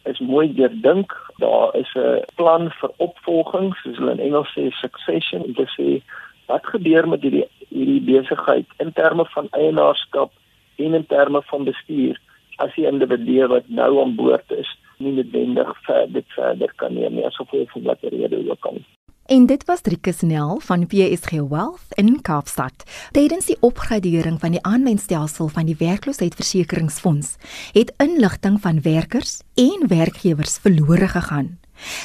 is 0.09 0.19
mooi 0.23 0.47
deurdink. 0.55 1.13
Daar 1.43 1.75
is 1.75 1.91
'n 1.95 2.23
plan 2.35 2.71
vir 2.79 2.91
opvolging, 2.97 3.75
soos 3.75 3.97
hulle 3.97 4.11
in 4.11 4.25
Engels 4.27 4.53
sê 4.55 4.71
succession, 4.71 5.43
om 5.43 5.53
te 5.53 5.67
sê 5.77 6.01
wat 6.47 6.65
gebeur 6.65 7.07
met 7.07 7.21
hierdie 7.21 7.47
hierdie 7.69 8.01
besigheid 8.01 8.65
in 8.79 8.93
terme 8.93 9.25
van 9.25 9.47
eienaarskap 9.51 10.31
en 10.75 10.93
in 10.93 11.05
terme 11.05 11.41
van 11.41 11.63
bestuur 11.63 12.19
as 12.55 12.73
die 12.75 12.87
individu 12.87 13.47
wat 13.47 13.67
nou 13.67 14.01
aan 14.01 14.15
boord 14.15 14.51
is 14.51 14.69
nie 14.99 15.13
noodwendig 15.17 15.73
verder 15.85 16.23
verder 16.35 16.73
kan 16.75 16.93
neem 16.93 17.17
nie 17.17 17.25
as 17.25 17.35
gevolg 17.35 17.71
van 17.71 17.83
watter 17.91 18.09
rede 18.09 18.39
ook 18.51 18.65
al. 18.71 18.79
En 19.27 19.45
dit 19.45 19.63
was 19.67 19.81
Driekus 19.83 20.21
Nel 20.21 20.59
van 20.63 20.85
PSG 20.87 21.31
Wealth 21.49 21.89
in 21.99 22.21
Kaapstad. 22.21 22.83
Tydens 23.11 23.45
die 23.45 23.57
opgradering 23.59 24.39
van 24.39 24.55
die 24.55 24.63
aanlynstelsel 24.63 25.49
van 25.51 25.67
die 25.67 25.75
werkloosheidsversekeringsfonds 25.79 27.35
het 27.75 27.91
inligting 27.97 28.61
van 28.63 28.79
werkers 28.81 29.41
en 29.55 29.83
werkgewers 29.87 30.57
verlore 30.63 31.07
gegaan. 31.07 31.59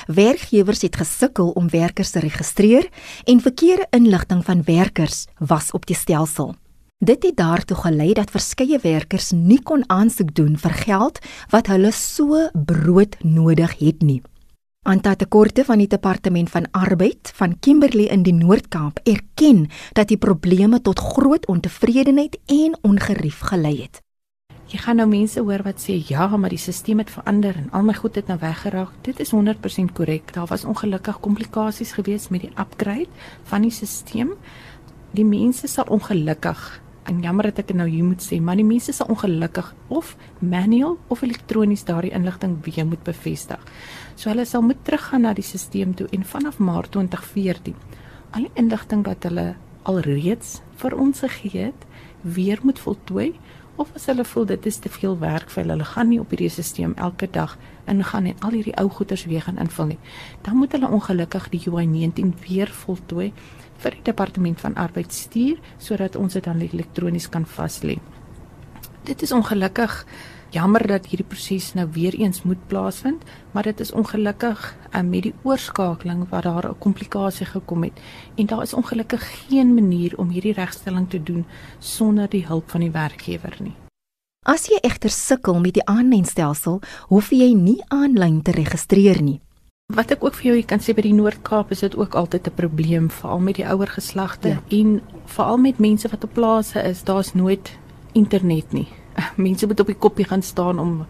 Werkgewers 0.06 0.82
het 0.82 0.96
gesukkel 0.96 1.50
om 1.50 1.70
werkers 1.70 2.10
te 2.10 2.20
registreer 2.20 2.88
en 3.24 3.40
verkeerde 3.40 3.86
inligting 3.90 4.44
van 4.44 4.62
werkers 4.64 5.26
was 5.38 5.70
op 5.70 5.86
die 5.86 5.96
stelsel. 5.96 6.54
Dit 7.02 7.22
het 7.22 7.36
daartoe 7.36 7.76
gelei 7.76 8.12
dat 8.14 8.30
verskeie 8.30 8.78
werkers 8.78 9.32
nie 9.34 9.58
kon 9.62 9.80
aansoek 9.90 10.28
doen 10.38 10.52
vir 10.54 10.74
geld 10.84 11.16
wat 11.50 11.66
hulle 11.66 11.90
so 11.90 12.44
broodnodig 12.54 13.72
het 13.80 14.04
nie. 14.06 14.20
Anta 14.86 15.16
tekorte 15.18 15.64
van 15.66 15.82
die 15.82 15.88
departement 15.90 16.50
van 16.50 16.68
arbeid 16.70 17.32
van 17.34 17.56
Kimberley 17.58 18.06
in 18.06 18.22
die 18.22 18.34
Noord-Kaap 18.34 19.00
erken 19.02 19.64
dat 19.98 20.12
die 20.14 20.16
probleme 20.16 20.78
tot 20.80 21.02
groot 21.02 21.46
ontevredenheid 21.50 22.38
en 22.46 22.78
ongerief 22.86 23.40
gelei 23.50 23.80
het. 23.80 23.98
Jy 24.70 24.78
gaan 24.84 25.02
nou 25.02 25.08
mense 25.10 25.42
hoor 25.42 25.66
wat 25.66 25.82
sê 25.82 25.98
ja, 26.06 26.28
maar 26.36 26.54
die 26.54 26.60
stelsel 26.62 27.02
het 27.02 27.10
verander 27.10 27.58
en 27.64 27.66
al 27.72 27.82
my 27.82 27.96
goed 27.98 28.14
het 28.14 28.30
nou 28.30 28.38
weggeraak. 28.38 28.94
Dit 29.02 29.18
is 29.18 29.34
100% 29.34 29.90
korrek. 29.92 30.30
Daar 30.38 30.46
was 30.46 30.64
ongelukkig 30.64 31.18
komplikasies 31.20 31.98
gewees 31.98 32.28
met 32.28 32.46
die 32.46 32.54
upgrade 32.54 33.10
van 33.50 33.66
die 33.66 33.74
stelsel. 33.74 34.36
Die 35.12 35.26
mense 35.26 35.66
sal 35.66 35.90
ongelukkig 35.90 36.81
en 37.08 37.22
jammer 37.22 37.50
dat 37.50 37.58
ek 37.62 37.72
dit 37.72 37.76
nou 37.76 37.88
hier 37.88 38.04
moet 38.04 38.22
sê, 38.22 38.38
maar 38.40 38.56
die 38.56 38.66
mense 38.66 38.92
is 38.92 39.02
ongelukkig 39.02 39.72
of 39.88 40.14
manual 40.38 40.98
of 41.08 41.22
elektronies 41.22 41.84
daardie 41.84 42.12
inligting 42.14 42.58
weer 42.62 42.86
moet 42.86 43.02
bevestig. 43.04 43.60
So 44.14 44.30
hulle 44.30 44.44
sal 44.46 44.62
moet 44.62 44.84
teruggaan 44.86 45.26
na 45.26 45.34
die 45.34 45.44
stelsel 45.46 45.94
toe 45.98 46.06
en 46.12 46.24
vanaf 46.24 46.58
Maart 46.58 46.92
2014 46.94 47.74
al 48.32 48.46
die 48.48 48.54
inligting 48.60 49.04
wat 49.04 49.26
hulle 49.28 49.52
alreeds 49.88 50.60
vir 50.80 50.94
ons 50.96 51.20
gegee 51.24 51.68
het, 51.68 51.86
weer 52.22 52.60
moet 52.62 52.78
voltooi 52.80 53.32
of 53.80 53.90
as 53.96 54.06
hulle 54.10 54.24
voel 54.28 54.46
dit 54.52 54.66
is 54.68 54.78
te 54.84 54.90
veel 54.92 55.16
werk 55.18 55.50
vir 55.50 55.62
hulle, 55.62 55.76
hulle 55.76 55.90
gaan 55.94 56.10
nie 56.12 56.20
op 56.22 56.32
hierdie 56.32 56.50
stelsel 56.52 56.94
elke 56.96 57.28
dag 57.32 57.56
ingaan 57.86 58.24
en 58.24 58.40
al 58.40 58.50
hierdie 58.50 58.76
ou 58.76 58.88
goeders 58.88 59.24
weer 59.24 59.42
gaan 59.42 59.58
invul 59.58 59.86
nie. 59.86 59.98
Dan 60.42 60.56
moet 60.56 60.72
hulle 60.72 60.88
ongelukkig 60.88 61.48
die 61.48 61.62
UI 61.66 61.86
19 61.86 62.34
weer 62.48 62.68
voltooi 62.68 63.32
vir 63.82 63.90
die 63.90 64.04
departement 64.06 64.60
van 64.60 64.74
arbeid 64.74 65.12
stuur 65.12 65.58
sodat 65.78 66.16
ons 66.16 66.32
dit 66.32 66.44
dan 66.44 66.60
elektronies 66.60 67.28
kan 67.28 67.46
vas 67.46 67.82
lê. 67.82 67.98
Dit 69.02 69.22
is 69.22 69.32
ongelukkig 69.32 70.04
jammer 70.52 70.84
dat 70.86 71.08
hierdie 71.08 71.26
proses 71.26 71.72
nou 71.74 71.86
weer 71.94 72.14
eens 72.14 72.42
moet 72.44 72.60
plaasvind, 72.68 73.24
maar 73.52 73.64
dit 73.66 73.80
is 73.80 73.92
ongelukkig 73.92 74.76
um, 74.92 75.08
met 75.08 75.28
die 75.28 75.34
oorskakeling 75.42 76.26
wat 76.30 76.42
daar 76.42 76.68
'n 76.70 76.78
komplikasie 76.78 77.46
gekom 77.46 77.82
het 77.82 78.00
en 78.36 78.46
daar 78.46 78.62
is 78.62 78.74
ongelukkig 78.74 79.22
geen 79.48 79.74
manier 79.74 80.18
om 80.18 80.28
hierdie 80.28 80.52
regstelling 80.52 81.10
te 81.10 81.22
doen 81.22 81.44
sonder 81.78 82.28
die 82.28 82.46
hulp 82.46 82.70
van 82.70 82.80
die 82.80 82.90
werkgewer 82.90 83.56
nie. 83.58 83.81
As 84.42 84.64
jy 84.66 84.80
egter 84.82 85.12
sukkel 85.14 85.60
met 85.62 85.76
die 85.76 85.84
aanlynstelsel, 85.86 86.80
hoef 87.12 87.28
jy 87.30 87.52
nie 87.54 87.78
aanlyn 87.94 88.40
te 88.42 88.50
registreer 88.56 89.20
nie. 89.22 89.36
Wat 89.94 90.10
ek 90.10 90.24
ook 90.26 90.34
vir 90.34 90.48
jou 90.48 90.62
kan 90.66 90.82
sê 90.82 90.96
by 90.98 91.04
die 91.06 91.14
Noord-Kaap 91.14 91.70
is 91.70 91.84
dit 91.84 91.94
ook 91.94 92.16
altyd 92.18 92.48
'n 92.50 92.58
probleem 92.58 93.06
veral 93.10 93.38
met 93.38 93.56
die 93.56 93.66
ouer 93.66 93.86
geslagte 93.86 94.48
ja. 94.48 94.62
en 94.68 95.00
veral 95.26 95.58
met 95.58 95.78
mense 95.78 96.08
wat 96.08 96.24
op 96.24 96.34
plase 96.34 96.82
is, 96.82 97.04
daar's 97.04 97.34
nooit 97.34 97.70
internet 98.14 98.72
nie. 98.72 98.88
Mense 99.36 99.66
moet 99.66 99.80
op 99.80 99.86
die 99.86 99.94
koppie 99.94 100.24
gaan 100.24 100.42
staan 100.42 100.78
om 100.78 101.06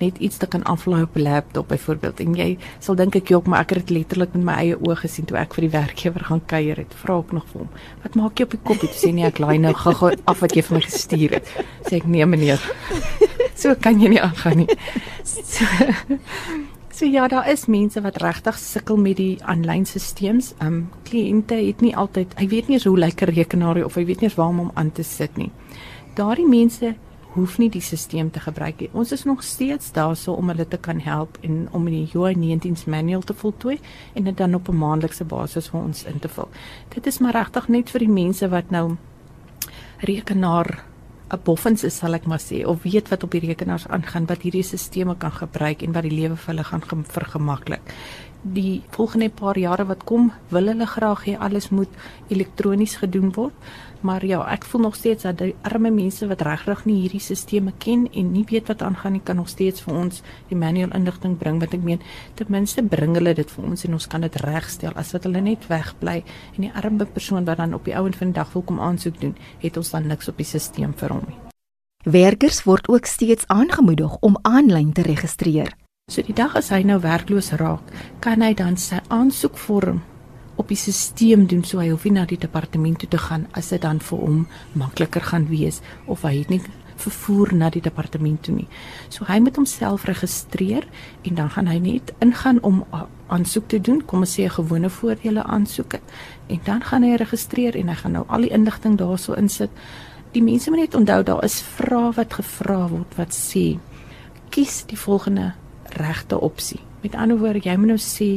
net 0.00 0.18
iets 0.18 0.36
te 0.36 0.46
kan 0.46 0.62
aflaai 0.64 1.02
op 1.02 1.16
'n 1.16 1.22
laptop 1.22 1.68
byvoorbeeld. 1.68 2.20
En 2.20 2.34
jy 2.34 2.58
sal 2.78 2.94
dink 2.94 3.14
ek 3.16 3.28
jok 3.28 3.46
maar 3.46 3.60
ek 3.60 3.70
het 3.70 3.86
dit 3.86 3.96
letterlik 3.96 4.34
met 4.34 4.44
my 4.44 4.52
eie 4.52 4.76
oë 4.76 4.96
gesien 4.96 5.24
toe 5.24 5.38
ek 5.38 5.54
vir 5.54 5.62
die 5.62 5.70
werkgewer 5.70 6.24
gaan 6.24 6.42
kuier 6.46 6.76
het. 6.76 6.94
Vra 6.94 7.18
ek 7.18 7.32
nog 7.32 7.44
vir 7.52 7.60
hom 7.60 7.68
wat 8.02 8.14
maak 8.14 8.38
jy 8.38 8.44
op 8.44 8.50
die 8.50 8.60
koppie? 8.62 8.88
Sê 8.88 9.12
nee 9.12 9.26
ek 9.26 9.38
laai 9.38 9.58
nou 9.58 9.72
gou-gou 9.72 10.14
af 10.24 10.40
wat 10.40 10.54
jy 10.54 10.62
vir 10.62 10.76
my 10.76 10.82
gestuur 10.82 11.30
het. 11.30 11.46
Sê 11.88 11.96
ek 11.96 12.06
nee 12.06 12.26
meneer. 12.26 12.60
So 13.56 13.74
kan 13.74 14.00
jy 14.00 14.08
nie 14.08 14.20
aangaan 14.20 14.56
nie. 14.56 14.68
So, 15.24 15.64
So 16.96 17.04
ja, 17.04 17.28
daar 17.28 17.48
is 17.48 17.66
mense 17.66 18.00
wat 18.00 18.16
regtig 18.16 18.56
sukkel 18.58 18.96
met 18.96 19.18
die 19.20 19.36
aanlyn 19.44 19.84
stelsels. 19.84 20.54
Ehm 20.58 20.66
um, 20.66 20.78
kliënte 21.04 21.54
het 21.54 21.82
nie 21.84 21.92
altyd, 21.96 22.32
hy 22.40 22.46
weet 22.48 22.68
nie 22.68 22.78
hoe 22.80 22.98
lyk 22.98 23.20
'n 23.20 23.34
rekenaar 23.36 23.84
of 23.84 23.94
hy 23.94 24.04
weet 24.04 24.20
nie 24.20 24.30
waar 24.36 24.48
om 24.48 24.58
hom 24.58 24.70
aan 24.74 24.92
te 24.92 25.02
sit 25.02 25.36
nie. 25.36 25.50
Daardie 26.14 26.48
mense 26.48 26.94
hoef 27.36 27.58
nie 27.60 27.68
die 27.72 27.84
stelsel 27.84 28.30
te 28.32 28.40
gebruik 28.40 28.80
nie. 28.80 28.88
Ons 28.96 29.12
is 29.12 29.24
nog 29.28 29.44
steeds 29.44 29.92
daarso 29.92 30.32
om 30.32 30.48
hulle 30.52 30.66
te 30.68 30.80
kan 30.80 31.00
help 31.04 31.38
en 31.46 31.68
om 31.76 31.84
die 31.90 32.08
UI 32.14 32.34
19 32.34 32.76
manual 32.90 33.22
te 33.22 33.36
voltooi 33.36 33.78
en 34.14 34.24
dit 34.24 34.36
dan 34.36 34.54
op 34.54 34.68
'n 34.68 34.78
maandelikse 34.78 35.24
basis 35.24 35.68
vir 35.68 35.80
ons 35.80 36.04
in 36.04 36.18
te 36.18 36.28
vul. 36.28 36.48
Dit 36.94 37.06
is 37.06 37.18
maar 37.18 37.32
regtig 37.32 37.68
net 37.68 37.90
vir 37.90 38.00
die 38.00 38.14
mense 38.24 38.48
wat 38.48 38.70
nou 38.70 38.96
rekenaar 40.00 40.84
'n 41.30 41.40
boffens 41.44 41.84
is 41.84 41.96
sal 41.96 42.14
ek 42.14 42.26
maar 42.26 42.40
sê 42.40 42.64
of 42.66 42.82
weet 42.82 43.08
wat 43.08 43.22
op 43.22 43.30
die 43.30 43.40
rekenaars 43.40 43.88
aangaan 43.88 44.26
wat 44.26 44.42
hierdie 44.42 44.62
stelsels 44.62 45.18
kan 45.18 45.32
gebruik 45.32 45.82
en 45.82 45.92
wat 45.92 46.02
die 46.02 46.14
lewe 46.20 46.36
vir 46.36 46.54
hulle 46.54 46.64
gaan 46.64 46.82
vergemaklik. 47.04 47.82
Die 48.54 48.82
volgende 48.94 49.26
paar 49.30 49.58
jare 49.58 49.84
wat 49.88 50.04
kom, 50.06 50.28
wil 50.54 50.68
hulle 50.70 50.86
graag 50.86 51.24
hê 51.26 51.32
alles 51.34 51.70
moet 51.74 51.90
elektronies 52.30 52.96
gedoen 53.00 53.32
word. 53.34 53.54
Maar 54.06 54.22
ja, 54.26 54.42
ek 54.52 54.64
voel 54.70 54.80
nog 54.80 54.94
steeds 54.94 55.24
dat 55.26 55.38
die 55.40 55.54
arme 55.66 55.90
mense 55.90 56.28
wat 56.30 56.44
regtig 56.46 56.84
nie 56.86 57.00
hierdie 57.00 57.20
stelsels 57.20 57.72
ken 57.82 58.04
en 58.12 58.28
nie 58.32 58.44
weet 58.46 58.68
wat 58.70 58.84
aangaan 58.86 59.16
nie, 59.16 59.22
kan 59.24 59.36
nog 59.36 59.48
steeds 59.48 59.82
vir 59.82 59.96
ons 59.98 60.22
die 60.50 60.58
manual 60.58 60.92
inligting 60.94 61.34
bring 61.40 61.58
wat 61.60 61.74
ek 61.74 61.82
meen 61.82 62.04
ten 62.38 62.46
minste 62.48 62.84
bring 62.86 63.16
hulle 63.18 63.34
dit 63.34 63.50
vir 63.50 63.64
ons 63.64 63.84
en 63.88 63.96
ons 63.98 64.06
kan 64.06 64.22
dit 64.22 64.36
regstel 64.44 64.94
as 64.94 65.10
wat 65.16 65.26
hulle 65.26 65.42
net 65.42 65.66
wegbly 65.72 66.22
en 66.54 66.68
die 66.68 66.70
arme 66.74 67.06
persoon 67.06 67.48
wat 67.48 67.58
dan 67.58 67.74
op 67.74 67.84
die 67.84 67.96
ouend 67.96 68.16
van 68.20 68.30
die 68.30 68.38
dag 68.38 68.52
wil 68.52 68.62
kom 68.62 68.78
aansoek 68.80 69.18
doen, 69.20 69.34
het 69.64 69.76
ons 69.76 69.90
dan 69.90 70.06
niks 70.06 70.28
op 70.28 70.38
die 70.38 70.46
stelsel 70.46 70.94
vir 70.94 71.16
hom 71.16 71.24
nie. 71.26 71.40
Werkers 72.06 72.62
word 72.62 72.86
ook 72.88 73.10
steeds 73.10 73.48
aangemoedig 73.50 74.20
om 74.22 74.38
aanlyn 74.46 74.92
te 74.92 75.02
registreer. 75.02 75.74
So 76.06 76.22
die 76.22 76.36
dag 76.38 76.52
as 76.54 76.68
hy 76.70 76.84
nou 76.86 77.00
werkloos 77.02 77.48
raak, 77.58 77.88
kan 78.22 78.38
hy 78.38 78.52
dan 78.54 78.76
sy 78.78 79.00
aansoekvorm 79.10 79.96
op 80.54 80.68
die 80.70 80.76
stelsel 80.78 81.48
doen 81.50 81.64
so 81.66 81.80
hy 81.82 81.88
hoef 81.90 82.04
nie 82.06 82.12
na 82.14 82.22
die 82.30 82.38
departement 82.38 83.00
toe 83.02 83.08
te 83.10 83.18
gaan 83.18 83.48
as 83.58 83.72
dit 83.74 83.82
dan 83.82 83.98
vir 83.98 84.20
hom 84.22 84.44
makliker 84.78 85.26
gaan 85.32 85.48
wees 85.50 85.80
of 86.06 86.22
hy 86.22 86.36
het 86.36 86.52
nie 86.54 86.60
vervoer 87.02 87.56
na 87.58 87.72
die 87.74 87.82
departement 87.82 88.38
toe 88.46 88.54
nie. 88.54 88.68
So 89.10 89.26
hy 89.26 89.40
moet 89.42 89.58
homself 89.58 90.06
registreer 90.06 90.86
en 91.26 91.42
dan 91.42 91.50
gaan 91.56 91.72
hy 91.74 91.80
net 91.88 92.14
ingaan 92.22 92.62
om 92.62 92.84
aansoek 93.26 93.66
te 93.74 93.82
doen, 93.82 93.98
kom 94.06 94.22
ons 94.22 94.38
sê 94.38 94.46
'n 94.46 94.56
gewone 94.60 94.94
voordele 95.00 95.42
aansoek 95.42 95.98
en 95.98 96.60
dan 96.70 96.86
gaan 96.86 97.02
hy 97.02 97.16
registreer 97.18 97.74
en 97.74 97.88
hy 97.88 97.98
gaan 97.98 98.12
nou 98.12 98.24
al 98.28 98.46
die 98.46 98.54
inligting 98.54 98.94
daarso 98.96 99.34
insit. 99.34 99.70
Die 100.32 100.42
mense 100.42 100.70
moet 100.70 100.86
net 100.86 100.94
onthou 100.94 101.22
daar 101.24 101.44
is 101.44 101.60
vrae 101.60 102.14
wat 102.14 102.32
gevra 102.32 102.86
word 102.88 103.10
wat 103.18 103.34
sê 103.34 103.80
kies 104.50 104.84
die 104.86 104.98
volgende 104.98 105.65
regte 105.96 106.40
opsie. 106.40 106.80
Met 107.02 107.14
ander 107.14 107.38
woorde, 107.38 107.62
jy 107.64 107.76
moet 107.76 107.94
nou 107.94 108.00
sê 108.02 108.30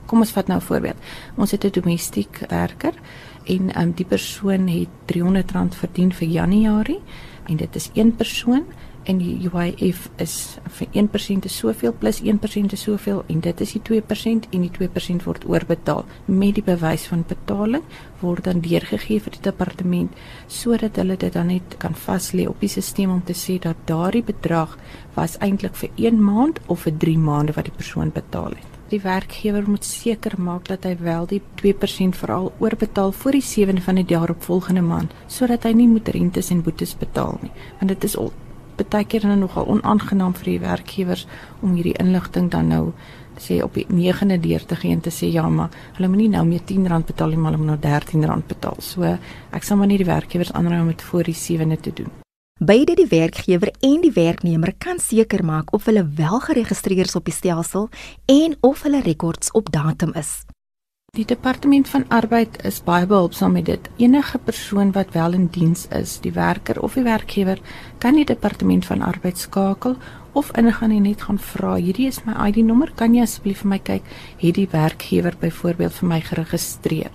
kom 0.07 0.25
ons 0.25 0.33
vat 0.33 0.47
nou 0.47 0.59
'n 0.59 0.69
voorbeeld. 0.69 0.97
Ons 1.37 1.51
het 1.51 1.65
'n 1.65 1.71
domestiek 1.71 2.45
werker 2.49 2.95
en 3.45 3.81
um, 3.81 3.93
die 3.93 4.05
persoon 4.05 4.69
het 4.69 4.89
R300 5.07 5.77
verdien 5.77 6.13
vir 6.13 6.29
Januarie 6.29 7.01
en 7.47 7.57
dit 7.57 7.77
is 7.77 7.91
een 7.95 8.17
persoon 8.17 8.65
en 9.07 9.21
die 9.23 9.37
UIF 9.47 10.09
is 10.23 10.35
vir 10.79 10.89
1% 11.03 11.47
is 11.47 11.57
soveel 11.61 11.95
plus 12.01 12.19
1% 12.23 12.75
is 12.75 12.83
soveel 12.89 13.23
en 13.31 13.41
dit 13.45 13.63
is 13.63 13.75
die 13.77 13.83
2% 13.89 14.49
en 14.51 14.67
die 14.67 14.73
2% 14.79 15.27
word 15.29 15.47
oorbetaal 15.47 16.05
met 16.27 16.59
die 16.59 16.65
bewys 16.67 17.07
van 17.13 17.25
betaling 17.29 17.85
word 18.21 18.45
dan 18.51 18.65
deurgegee 18.65 19.23
vir 19.23 19.39
die 19.39 19.45
departement 19.47 20.23
sodat 20.59 20.99
hulle 20.99 21.19
dit 21.23 21.33
dan 21.39 21.53
net 21.55 21.79
kan 21.83 21.95
vas 22.07 22.33
lê 22.35 22.49
op 22.51 22.61
die 22.61 22.73
stelsel 22.73 23.15
om 23.19 23.23
te 23.27 23.37
sê 23.47 23.61
dat 23.63 23.87
daardie 23.87 24.25
bedrag 24.27 24.79
was 25.15 25.39
eintlik 25.39 25.79
vir 25.79 25.91
1 26.11 26.23
maand 26.23 26.61
of 26.67 26.87
vir 26.87 26.99
3 27.07 27.19
maande 27.29 27.55
wat 27.57 27.71
die 27.71 27.79
persoon 27.79 28.11
betaal 28.15 28.59
het 28.59 28.76
die 28.91 29.01
werkgewer 29.03 29.65
moet 29.67 29.85
seker 29.85 30.37
maak 30.39 30.69
dat 30.69 30.85
hy 30.85 30.97
wel 31.01 31.27
die 31.27 31.41
2% 31.63 32.19
veral 32.21 32.53
oorbetaal 32.59 33.13
voor 33.13 33.39
die 33.39 33.45
7de 33.45 33.83
van 33.83 34.01
die 34.01 34.07
daaropvolgende 34.15 34.83
maand 34.83 35.15
sodat 35.27 35.67
hy 35.67 35.73
nie 35.77 35.89
moet 35.91 36.09
rentes 36.09 36.51
en 36.51 36.63
boetes 36.63 36.97
betaal 36.99 37.39
nie. 37.43 37.53
Want 37.81 37.95
dit 37.95 38.05
is 38.05 38.17
al 38.17 38.33
baie 38.77 39.07
keer 39.09 39.25
nogal 39.37 39.67
onaangenaam 39.73 40.35
vir 40.37 40.51
die 40.53 40.61
werkgewers 40.61 41.27
om 41.63 41.75
hierdie 41.75 41.97
inligting 42.03 42.51
dan 42.53 42.69
nou 42.69 42.83
sê 43.41 43.63
op 43.65 43.75
die 43.77 43.87
9de 43.89 44.39
deur 44.41 44.65
te 44.65 44.77
gee 44.77 44.93
en 44.93 45.01
te 45.01 45.11
sê 45.11 45.31
ja 45.33 45.49
maar 45.49 45.73
hulle 45.97 46.09
moet 46.09 46.25
nie 46.25 46.29
nou 46.29 46.45
meer 46.45 46.61
R10 46.61 47.09
betaal 47.09 47.33
nie 47.33 47.41
maar 47.41 47.53
hulle 47.53 47.65
moet 47.65 47.83
nou 47.83 47.97
R13 48.01 48.47
betaal. 48.47 48.77
So 48.81 49.03
ek 49.53 49.65
sal 49.65 49.77
maar 49.77 49.91
nie 49.91 49.99
die 49.99 50.13
werkgewers 50.13 50.53
aanraai 50.53 50.81
om 50.81 50.95
dit 50.95 51.03
voor 51.03 51.25
die 51.25 51.37
7de 51.37 51.81
te 51.81 51.93
doen 52.03 52.26
Beide 52.59 52.95
die 52.97 53.07
werkgewer 53.07 53.69
en 53.85 54.01
die 54.01 54.13
werknemer 54.17 54.73
kan 54.81 54.97
seker 54.97 55.43
maak 55.45 55.75
of 55.77 55.85
hulle 55.85 56.07
wel 56.17 56.41
geregistreer 56.41 57.05
is 57.05 57.17
op 57.19 57.27
die 57.29 57.35
stelsel 57.37 57.91
en 58.33 58.57
of 58.65 58.81
hulle 58.83 59.03
rekords 59.05 59.51
op 59.53 59.69
datum 59.73 60.15
is. 60.17 60.47
Die 61.13 61.27
departement 61.29 61.89
van 61.89 62.07
arbeid 62.09 62.57
is 62.65 62.81
baie 62.81 63.05
behulpsaam 63.07 63.53
met 63.53 63.67
dit. 63.69 63.91
Enige 64.01 64.39
persoon 64.39 64.95
wat 64.97 65.13
wel 65.13 65.37
in 65.37 65.47
diens 65.53 65.85
is, 65.93 66.17
die 66.25 66.33
werker 66.33 66.81
of 66.81 66.97
die 66.97 67.05
werkgewer, 67.05 67.61
kan 67.99 68.17
die 68.17 68.25
departement 68.25 68.89
van 68.89 69.05
arbeid 69.05 69.37
skakel 69.39 69.99
of 70.33 70.49
ingaan 70.57 70.97
en 70.97 71.03
net 71.03 71.29
gaan 71.29 71.39
vra, 71.39 71.75
hierdie 71.77 72.09
is 72.09 72.23
my 72.25 72.33
ID-nommer, 72.49 72.95
kan 72.97 73.13
jy 73.15 73.29
asseblief 73.29 73.67
vir 73.67 73.69
my 73.69 73.79
kyk, 73.85 74.09
het 74.41 74.57
die 74.57 74.69
werkgewer 74.73 75.37
byvoorbeeld 75.41 75.93
vir 76.01 76.09
my 76.09 76.21
geregistreer? 76.25 77.13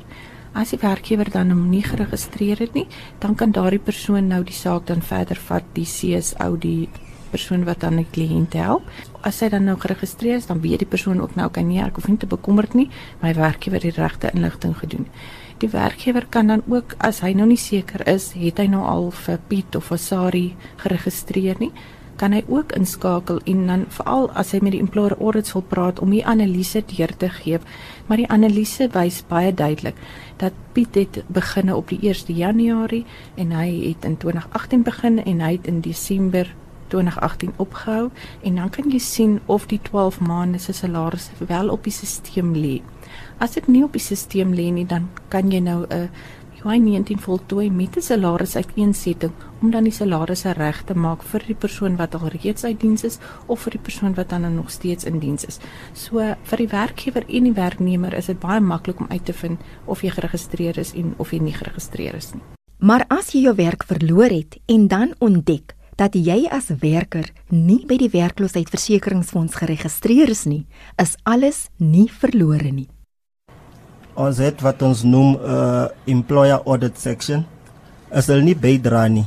As 0.53 0.73
die 0.73 0.81
werkgewer 0.81 1.29
dan 1.31 1.53
hom 1.53 1.69
nie 1.71 1.83
geregistreer 1.85 2.59
het 2.59 2.73
nie, 2.75 2.87
dan 3.23 3.37
kan 3.39 3.53
daardie 3.55 3.79
persoon 3.79 4.27
nou 4.27 4.41
die 4.43 4.55
saak 4.55 4.89
dan 4.89 4.99
verder 5.01 5.39
vat, 5.39 5.63
die 5.77 5.87
CSO 5.87 6.57
die 6.59 6.89
persoon 7.31 7.63
wat 7.63 7.79
dan 7.85 8.01
die 8.01 8.07
kliënt 8.11 8.57
help. 8.59 8.89
As 9.23 9.39
hy 9.39 9.47
dan 9.53 9.69
nou 9.69 9.77
geregistreer 9.79 10.41
is, 10.41 10.49
dan 10.49 10.59
weet 10.59 10.83
die 10.83 10.89
persoon 10.89 11.21
ook 11.23 11.37
nou 11.39 11.47
kan 11.55 11.69
nie 11.69 11.79
ek 11.79 11.95
hoef 11.95 12.09
nie 12.11 12.19
te 12.19 12.27
bekommerd 12.27 12.75
nie, 12.75 12.89
my 13.21 13.31
werkgewer 13.37 13.79
het 13.79 13.95
die 13.95 14.01
regte 14.01 14.33
inligting 14.35 14.75
gedoen. 14.81 15.07
Die 15.63 15.69
werkgewer 15.71 16.25
kan 16.27 16.51
dan 16.51 16.65
ook 16.67 16.97
as 16.99 17.21
hy 17.23 17.31
nou 17.37 17.47
nie 17.47 17.59
seker 17.61 18.03
is, 18.09 18.31
het 18.35 18.59
hy 18.59 18.67
nou 18.67 18.83
al 18.83 19.11
vir 19.15 19.39
Piet 19.47 19.75
of 19.79 19.87
vir 19.93 20.03
Sari 20.03 20.45
geregistreer 20.83 21.63
nie, 21.63 21.71
kan 22.21 22.35
hy 22.37 22.43
ook 22.53 22.75
inskakel 22.77 23.39
en 23.49 23.65
dan 23.65 23.85
veral 23.89 24.27
as 24.37 24.51
hy 24.53 24.59
met 24.61 24.75
die 24.75 24.81
employer 24.83 25.15
audits 25.17 25.55
wil 25.55 25.63
praat 25.65 25.99
om 26.03 26.11
die 26.13 26.21
analise 26.21 26.83
deur 26.93 27.13
te 27.17 27.29
gee. 27.41 27.57
Maar 28.05 28.21
die 28.21 28.29
analise 28.29 28.85
wys 28.93 29.23
baie 29.29 29.53
duidelik 29.53 29.97
dat 30.41 30.53
Piet 30.75 30.95
het 30.95 31.23
beginne 31.33 31.75
op 31.75 31.89
die 31.89 31.99
1 32.05 32.29
Januarie 32.37 33.05
en 33.41 33.55
hy 33.57 33.69
het 33.87 34.05
in 34.05 34.17
2018 34.21 34.83
begin 34.85 35.17
en 35.23 35.41
hy 35.41 35.55
het 35.57 35.67
in 35.67 35.81
Desember 35.81 36.53
2018 36.93 37.53
opgehou 37.57 38.09
en 38.43 38.55
dan 38.61 38.69
kan 38.69 38.91
jy 38.91 38.99
sien 38.99 39.39
of 39.45 39.65
die 39.71 39.79
12 39.89 40.19
maande 40.19 40.59
se 40.59 40.73
salaris 40.77 41.31
wel 41.47 41.73
op 41.73 41.83
die 41.83 41.93
stelsel 41.93 42.53
lê. 42.53 42.81
As 43.41 43.57
dit 43.57 43.67
nie 43.67 43.83
op 43.83 43.97
die 43.97 44.03
stelsel 44.03 44.53
lê 44.53 44.69
nie, 44.69 44.85
dan 44.85 45.09
kan 45.29 45.49
jy 45.51 45.59
nou 45.59 45.85
'n 45.89 46.09
Hy 46.61 46.77
19 46.77 47.17
voltooi 47.17 47.71
met 47.73 47.95
'n 47.97 48.01
salarisuiteensetting 48.01 49.33
om 49.61 49.71
dan 49.71 49.85
die 49.87 49.93
salarisse 49.93 50.53
reg 50.57 50.81
te 50.85 50.95
maak 50.97 51.23
vir 51.31 51.43
die 51.47 51.55
persoon 51.55 51.97
wat 51.99 52.15
al 52.17 52.29
reeds 52.33 52.65
uit 52.65 52.79
diens 52.81 53.03
is 53.07 53.19
of 53.47 53.63
vir 53.65 53.77
die 53.77 53.83
persoon 53.87 54.15
wat 54.17 54.29
dan 54.29 54.47
nog 54.55 54.71
steeds 54.71 55.05
in 55.05 55.19
diens 55.19 55.45
is. 55.45 55.59
So 55.93 56.19
vir 56.19 56.63
die 56.63 56.69
werkgewer 56.71 57.27
en 57.27 57.49
die 57.49 57.57
werknemer 57.57 58.13
is 58.17 58.31
dit 58.31 58.39
baie 58.39 58.61
maklik 58.61 58.99
om 58.99 59.09
uit 59.09 59.25
te 59.25 59.33
vind 59.33 59.59
of 59.85 60.03
jy 60.03 60.13
geregistreer 60.15 60.77
is 60.77 60.93
en 60.93 61.13
of 61.17 61.31
jy 61.31 61.39
nie 61.39 61.57
geregistreer 61.57 62.15
is 62.15 62.33
nie. 62.33 62.43
Maar 62.79 63.05
as 63.09 63.33
jy 63.35 63.45
jou 63.45 63.55
werk 63.55 63.85
verloor 63.85 64.33
het 64.33 64.57
en 64.67 64.87
dan 64.87 65.13
ontdek 65.19 65.75
dat 65.97 66.15
jy 66.15 66.47
as 66.49 66.71
werker 66.81 67.29
nie 67.49 67.83
by 67.85 67.99
die 68.01 68.09
werkloosheidsversekeringsfonds 68.09 69.59
geregistreer 69.61 70.31
is 70.33 70.47
nie, 70.49 70.65
is 70.97 71.13
alles 71.23 71.67
nie 71.77 72.09
verlore 72.09 72.71
nie 72.73 72.89
ons 74.21 74.41
het 74.43 74.61
wat 74.61 74.81
ons 74.81 75.03
noem 75.03 75.35
'n 75.35 75.39
uh, 75.39 75.87
employer 76.05 76.61
audit 76.65 76.97
section. 76.99 77.45
As 78.11 78.27
hulle 78.27 78.43
nie 78.43 78.55
bydra 78.55 79.07
nie, 79.07 79.25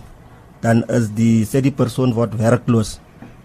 dan 0.65 0.81
is 0.89 1.11
die 1.13 1.45
sê 1.45 1.61
die 1.65 1.75
persoon 1.75 2.15
word 2.17 2.37
werkloos. 2.41 2.97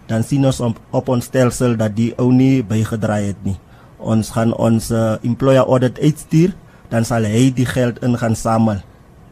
Dan 0.08 0.24
sien 0.26 0.46
ons 0.48 0.58
op, 0.64 0.80
op 0.96 1.12
ons 1.12 1.28
stelsel 1.28 1.76
dat 1.78 1.94
die 1.94 2.10
ou 2.18 2.30
nie 2.34 2.64
bygedra 2.66 3.20
het 3.22 3.38
nie. 3.46 3.58
Ons 4.00 4.32
gaan 4.34 4.54
ons 4.56 4.88
uh, 4.90 5.20
employer 5.26 5.62
audit 5.62 6.00
uitstuur, 6.00 6.56
dan 6.90 7.04
sal 7.06 7.28
hy 7.28 7.50
die 7.54 7.68
geld 7.68 8.00
in 8.02 8.16
gaan 8.18 8.34
samel 8.34 8.80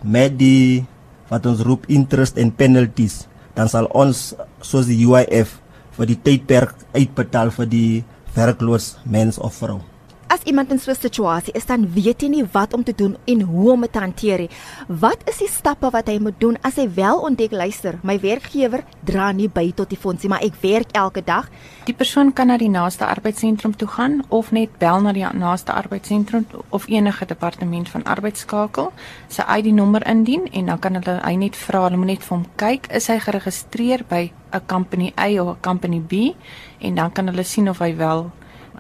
met 0.05 0.37
die 0.39 0.85
wat 1.33 1.49
ons 1.49 1.65
roep 1.67 1.89
interest 1.91 2.39
and 2.39 2.55
penalties. 2.61 3.25
Dan 3.57 3.73
sal 3.73 3.91
ons 3.91 4.31
soos 4.63 4.87
die 4.87 5.01
UIF 5.03 5.59
vir 5.99 6.13
die 6.13 6.21
tydperk 6.29 6.77
uitbetaal 6.95 7.51
vir 7.57 7.73
die 7.73 7.93
werkloos 8.37 8.99
mens 9.09 9.41
of 9.43 9.57
vrou 9.59 9.81
as 10.29 10.45
iemand 10.45 10.71
in 10.71 10.79
so 10.79 10.91
'n 10.91 10.95
situasie 10.95 11.53
is, 11.55 11.67
dan 11.67 11.93
weet 11.93 12.21
hy 12.23 12.29
nie 12.29 12.45
wat 12.53 12.75
om 12.75 12.85
te 12.85 12.93
doen 12.93 13.17
en 13.25 13.41
hoe 13.41 13.73
om 13.73 13.81
dit 13.81 13.93
te 13.93 13.99
hanteer 13.99 14.39
nie. 14.39 14.51
Wat 14.87 15.19
is 15.29 15.39
die 15.39 15.49
stappe 15.49 15.91
wat 15.91 16.07
hy 16.07 16.19
moet 16.19 16.41
doen 16.41 16.57
as 16.63 16.77
hy 16.77 16.89
wel 16.95 17.19
ontdek 17.19 17.53
luister, 17.53 17.99
my 18.03 18.21
werkgewer 18.21 18.85
dra 19.05 19.33
nie 19.33 19.49
by 19.49 19.73
tot 19.73 19.89
die 19.89 19.99
fondsie, 19.99 20.29
maar 20.29 20.43
ek 20.43 20.55
werk 20.61 20.93
elke 20.93 21.25
dag. 21.25 21.49
Die 21.85 21.95
persoon 21.95 22.33
kan 22.33 22.47
na 22.47 22.57
die 22.57 22.69
naaste 22.69 23.07
arbeidsentrum 23.07 23.77
toe 23.77 23.89
gaan 23.89 24.23
of 24.29 24.53
net 24.53 24.79
bel 24.79 25.01
na 25.01 25.13
die 25.13 25.27
naaste 25.33 25.73
arbeidsentrum 25.73 26.47
of 26.69 26.89
enige 26.89 27.27
departement 27.27 27.89
van 27.89 28.05
arbeid 28.05 28.37
skakel, 28.37 28.93
sy 29.29 29.43
ID-nommer 29.43 30.07
indien 30.07 30.49
en 30.53 30.67
dan 30.67 30.79
kan 30.79 30.95
hulle 30.95 31.21
hy 31.25 31.35
net 31.37 31.57
vra, 31.57 31.85
hulle 31.85 31.97
moet 31.97 32.07
net 32.07 32.23
vir 32.23 32.37
hom 32.37 32.47
kyk, 32.57 32.91
is 32.93 33.07
hy 33.07 33.19
geregistreer 33.19 34.05
by 34.09 34.31
'n 34.53 34.67
company 34.67 35.13
A 35.17 35.29
of 35.41 35.57
'n 35.57 35.61
company 35.61 36.01
B 36.01 36.35
en 36.81 36.95
dan 36.95 37.13
kan 37.13 37.27
hulle 37.27 37.45
sien 37.45 37.69
of 37.69 37.79
hy 37.79 37.97
wel 37.97 38.31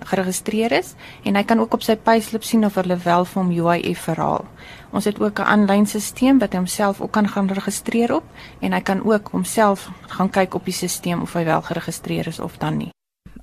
geregistreer 0.05 0.73
is 0.73 0.95
en 1.25 1.37
hy 1.37 1.43
kan 1.43 1.61
ook 1.61 1.75
op 1.75 1.83
sy 1.83 1.97
payslip 1.97 2.45
sien 2.45 2.65
of 2.65 2.75
hulle 2.75 2.97
wel 3.05 3.25
vir 3.25 3.43
hom 3.43 3.51
UIF 3.51 4.05
verhaal. 4.09 4.45
Ons 4.93 5.05
het 5.05 5.21
ook 5.21 5.41
'n 5.41 5.51
aanlyn 5.55 5.87
stelsel 5.87 6.39
wat 6.39 6.53
homself 6.53 7.01
ook 7.01 7.13
kan 7.13 7.29
gaan 7.29 7.49
registreer 7.49 8.15
op 8.15 8.25
en 8.61 8.73
hy 8.73 8.81
kan 8.81 9.05
ook 9.05 9.29
homself 9.29 9.91
gaan 10.07 10.31
kyk 10.31 10.55
op 10.55 10.65
die 10.65 10.75
stelsel 10.75 11.21
of 11.21 11.33
hy 11.33 11.45
wel 11.45 11.63
geregistreer 11.63 12.27
is 12.27 12.41
of 12.41 12.59
dan 12.59 12.77
nie. 12.77 12.91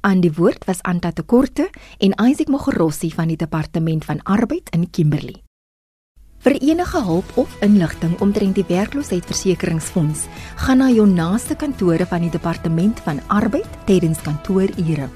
Aan 0.02 0.22
die 0.22 0.34
woord 0.34 0.66
was 0.66 0.82
Anta 0.82 1.12
Tekorte 1.12 1.70
en 1.98 2.14
Isaac 2.28 2.48
Mogorossi 2.48 3.12
van 3.12 3.28
die 3.28 3.38
Departement 3.38 4.06
van 4.06 4.24
Arbeid 4.24 4.70
in 4.70 4.90
Kimberley. 4.90 5.42
Vir 6.46 6.60
enige 6.62 7.02
hulp 7.02 7.38
of 7.42 7.56
inligting 7.66 8.12
omtrent 8.22 8.54
die 8.60 8.68
werkloosheidsversekeringsfonds, 8.70 10.28
gaan 10.62 10.78
na 10.78 10.92
jou 10.94 11.08
naaste 11.10 11.58
kantore 11.58 12.06
van 12.06 12.22
die 12.22 12.30
Departement 12.30 13.02
van 13.08 13.22
Arbeid 13.34 13.80
tydens 13.90 14.22
kantoorure. 14.22 15.10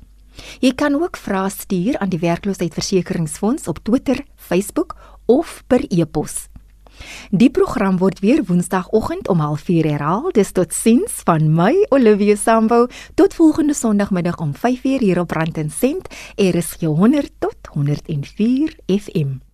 Jy 0.59 0.73
kan 0.75 0.95
ook 0.99 1.17
vrae 1.17 1.49
stuur 1.49 1.97
aan 1.97 2.09
die 2.11 2.19
werkloosheidsversekeringsfonds 2.19 3.67
op 3.71 3.79
Twitter, 3.87 4.25
Facebook 4.35 4.95
of 5.25 5.63
per 5.67 5.85
e-pos. 5.87 6.47
Die 7.29 7.49
program 7.49 7.97
word 7.97 8.19
weer 8.19 8.43
Woensdagoggend 8.45 9.27
om 9.27 9.39
04:30 9.39 9.89
herhaal. 9.89 10.31
Dis 10.31 10.51
tot 10.51 10.73
sins 10.73 11.21
van 11.23 11.53
my 11.53 11.85
Olivia 11.89 12.35
Sambo 12.35 12.87
tot 13.13 13.33
volgende 13.33 13.73
Sondagmiddag 13.73 14.37
om 14.37 14.53
5:00 14.53 14.99
hier 14.99 15.19
op 15.19 15.31
Rand 15.31 15.57
en 15.57 15.69
Sent. 15.69 16.07
Er 16.35 16.55
is 16.55 16.75
100 16.79 17.31
tot 17.39 17.57
104 17.71 18.75
FM. 18.85 19.44